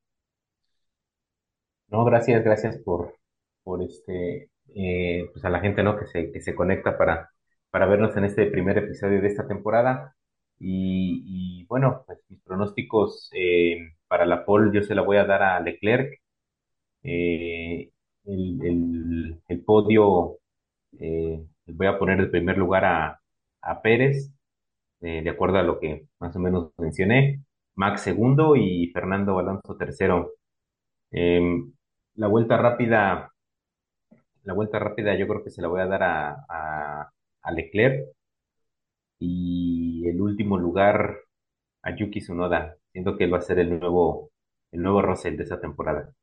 [1.88, 3.18] No, gracias, gracias por,
[3.64, 5.98] por este, eh, pues a la gente, ¿no?
[5.98, 7.30] Que se, que se conecta para,
[7.72, 10.16] para vernos en este primer episodio de esta temporada.
[10.60, 15.44] Y, bueno, pues mis pronósticos eh, para la pole yo se la voy a dar
[15.44, 16.20] a Leclerc.
[17.04, 17.92] Eh,
[18.26, 20.40] el, el, podio,
[21.68, 23.22] voy a poner el primer lugar a,
[23.62, 24.32] a Pérez,
[25.00, 27.44] de acuerdo a lo que más o menos mencioné,
[27.76, 30.34] Max segundo y Fernando Alonso tercero.
[31.12, 31.72] Em,
[32.16, 33.32] la vuelta rápida,
[34.44, 37.12] la vuelta rápida yo creo que se la voy a dar a, a,
[37.42, 38.08] a Leclerc
[39.20, 41.18] y el último lugar
[41.82, 42.76] a Yuki Tsunoda.
[42.92, 44.32] Siento que él va a ser el nuevo,
[44.72, 46.14] el nuevo Russell de esa temporada.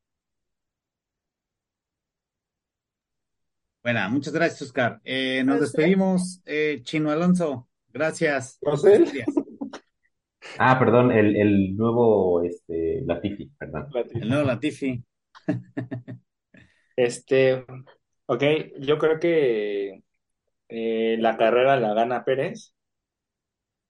[3.83, 5.01] Bueno, muchas gracias, Oscar.
[5.05, 7.69] Eh, nos despedimos, eh, Chino Alonso.
[7.93, 8.59] Gracias.
[10.59, 13.89] Ah, perdón, el, el nuevo este, Latifi, perdón.
[14.15, 15.05] El nuevo Latifi.
[16.97, 17.65] Este,
[18.27, 18.43] ok,
[18.81, 20.03] yo creo que
[20.69, 22.75] eh, la carrera la gana Pérez.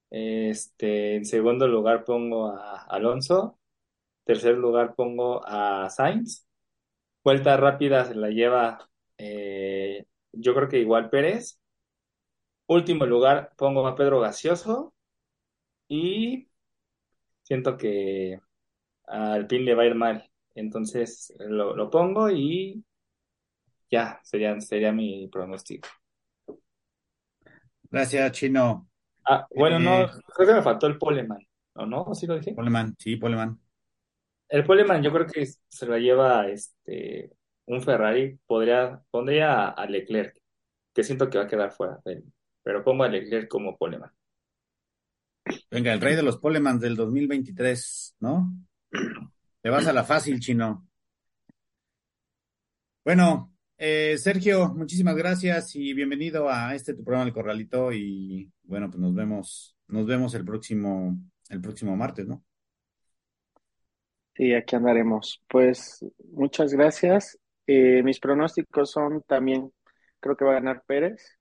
[0.09, 3.59] Este, en segundo lugar pongo a Alonso.
[4.25, 6.47] Tercer lugar pongo a Sainz.
[7.23, 11.59] Vuelta rápida se la lleva, eh, yo creo que igual Pérez.
[12.67, 14.93] Último lugar pongo a Pedro Gaseoso.
[15.89, 16.49] Y
[17.43, 18.41] siento que
[19.07, 20.31] al PIN le va a ir mal.
[20.55, 22.85] Entonces lo, lo pongo y
[23.89, 25.87] ya, sería, sería mi pronóstico.
[27.89, 28.89] Gracias, Chino.
[29.25, 32.13] Ah, bueno, no, eh, creo que me faltó el Poleman, ¿o no?
[32.13, 32.53] ¿Sí lo dije?
[32.53, 33.59] Poleman, sí, Poleman.
[34.49, 37.31] El Poleman yo creo que se lo lleva este
[37.65, 40.37] un Ferrari, podría, pondría a Leclerc,
[40.93, 41.99] que siento que va a quedar fuera,
[42.63, 44.11] pero pongo a Leclerc como Poleman.
[45.69, 48.53] Venga, el rey de los Polemans del 2023, ¿no?
[49.61, 50.87] Te vas a la fácil, chino.
[53.03, 58.89] Bueno, eh, Sergio, muchísimas gracias y bienvenido a este tu programa El Corralito y bueno,
[58.89, 61.17] pues nos vemos, nos vemos el próximo,
[61.49, 62.43] el próximo martes, ¿no?
[64.35, 65.43] Sí, aquí andaremos.
[65.47, 67.39] Pues muchas gracias.
[67.65, 69.71] Eh, mis pronósticos son también,
[70.19, 71.37] creo que va a ganar Pérez,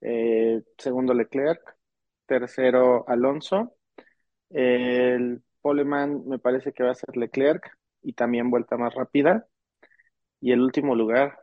[0.00, 1.60] eh, segundo Leclerc,
[2.26, 3.76] tercero Alonso,
[4.50, 9.46] el Poleman me parece que va a ser Leclerc y también vuelta más rápida.
[10.40, 11.41] Y el último lugar,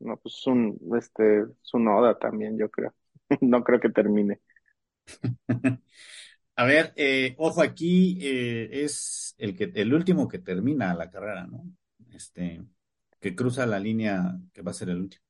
[0.00, 2.94] no, pues un, este, su Noda también, yo creo.
[3.40, 4.40] no creo que termine.
[6.56, 11.46] A ver, eh, ojo aquí, eh, es el que, el último que termina la carrera,
[11.46, 11.64] ¿no?
[12.12, 12.62] Este,
[13.20, 15.22] que cruza la línea que va a ser el último.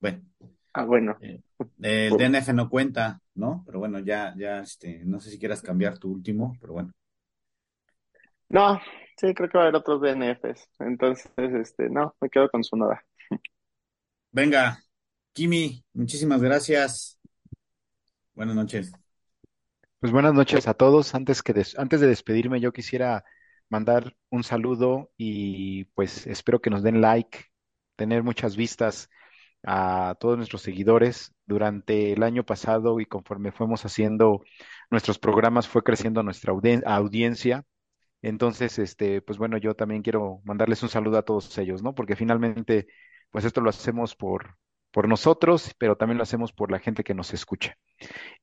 [0.00, 0.22] Bueno.
[0.74, 1.16] Ah, bueno.
[1.22, 1.40] Eh,
[1.80, 3.62] el DNF no cuenta, ¿no?
[3.64, 6.92] Pero bueno, ya, ya, este, no sé si quieras cambiar tu último, pero bueno.
[8.50, 8.78] No,
[9.16, 10.68] Sí, creo que va a haber otros DNFs.
[10.80, 13.02] Entonces, este, no, me quedo con su nada.
[14.36, 14.84] Venga,
[15.32, 17.18] Kimi, muchísimas gracias.
[18.34, 18.92] Buenas noches.
[19.98, 21.14] Pues buenas noches a todos.
[21.14, 23.24] Antes que antes de despedirme, yo quisiera
[23.70, 27.46] mandar un saludo y pues espero que nos den like,
[27.96, 29.08] tener muchas vistas
[29.64, 31.32] a todos nuestros seguidores.
[31.46, 34.44] Durante el año pasado y conforme fuimos haciendo
[34.90, 37.64] nuestros programas, fue creciendo nuestra audiencia
[38.22, 41.94] entonces, este, pues bueno, yo también quiero mandarles un saludo a todos ellos, ¿no?
[41.94, 42.88] Porque finalmente,
[43.36, 44.56] pues esto lo hacemos por,
[44.90, 47.76] por nosotros, pero también lo hacemos por la gente que nos escucha.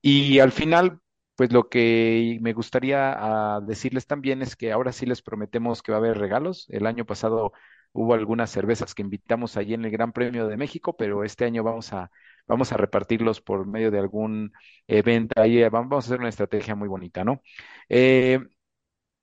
[0.03, 0.99] Y al final,
[1.35, 5.91] pues lo que me gustaría ah, decirles también es que ahora sí les prometemos que
[5.91, 6.67] va a haber regalos.
[6.69, 7.53] El año pasado
[7.91, 11.63] hubo algunas cervezas que invitamos allí en el Gran Premio de México, pero este año
[11.63, 12.11] vamos a,
[12.45, 14.53] vamos a repartirlos por medio de algún
[14.87, 15.41] evento.
[15.41, 17.41] Ahí vamos a hacer una estrategia muy bonita, ¿no?
[17.89, 18.39] Eh,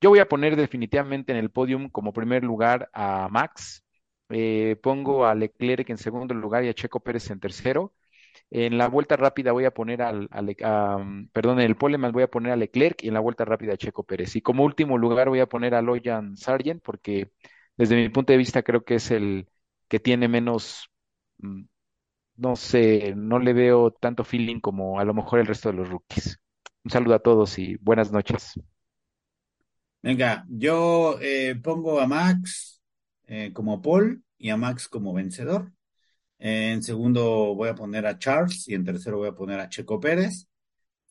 [0.00, 3.84] yo voy a poner definitivamente en el podium como primer lugar a Max.
[4.31, 7.95] Eh, pongo a Leclerc en segundo lugar y a Checo Pérez en tercero.
[8.51, 10.28] En la vuelta rápida voy a poner al,
[11.33, 13.76] perdón, en el poleman voy a poner a Leclerc y en la vuelta rápida a
[13.76, 14.37] Checo Pérez.
[14.37, 17.31] Y como último lugar voy a poner a Loyan Sargent porque
[17.76, 19.49] desde mi punto de vista creo que es el
[19.89, 20.91] que tiene menos,
[21.39, 21.62] mm,
[22.37, 25.89] no sé, no le veo tanto feeling como a lo mejor el resto de los
[25.89, 26.41] rookies.
[26.85, 28.55] Un saludo a todos y buenas noches.
[30.03, 32.80] Venga, yo eh, pongo a Max
[33.31, 35.72] eh, como Paul y a Max como vencedor.
[36.39, 40.01] en segundo voy a poner a Charles y en tercero voy a poner a Checo
[40.01, 40.49] Pérez.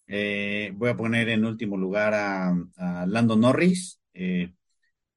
[0.07, 2.53] Eh, voy a poner en último lugar a,
[3.07, 4.01] Lando Norris.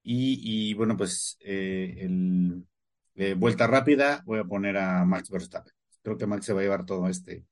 [0.04, 2.64] y, bueno, pues el
[3.36, 5.72] vuelta rápida voy a poner a Max Verstappen.
[6.02, 7.46] Creo que Max se va a llevar todo este,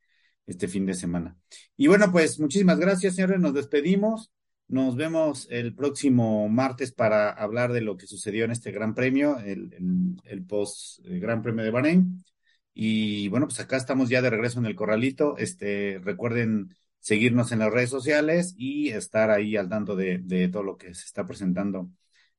[0.47, 1.37] este fin de semana.
[1.77, 3.41] Y bueno, pues muchísimas gracias, señores.
[3.41, 4.31] Nos despedimos.
[4.71, 9.41] Nos vemos el próximo martes para hablar de lo que sucedió en este Gran Premio,
[9.41, 12.25] el, el, post eh, Gran Premio de Bahrein.
[12.73, 15.37] Y bueno, pues acá estamos ya de regreso en el corralito.
[15.39, 20.63] Este, recuerden seguirnos en las redes sociales y estar ahí al tanto de, de todo
[20.63, 21.91] lo que se está presentando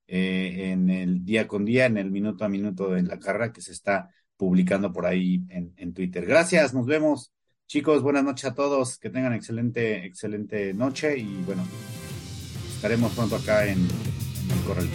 [0.08, 3.62] eh, en el día con día, en el minuto a minuto de la carrera que
[3.62, 6.26] se está publicando por ahí en, en Twitter.
[6.26, 7.34] Gracias, nos vemos.
[7.68, 11.64] Chicos, buenas noches a todos, que tengan excelente, excelente noche y bueno,
[12.82, 14.88] estaremos pronto acá en, el correo.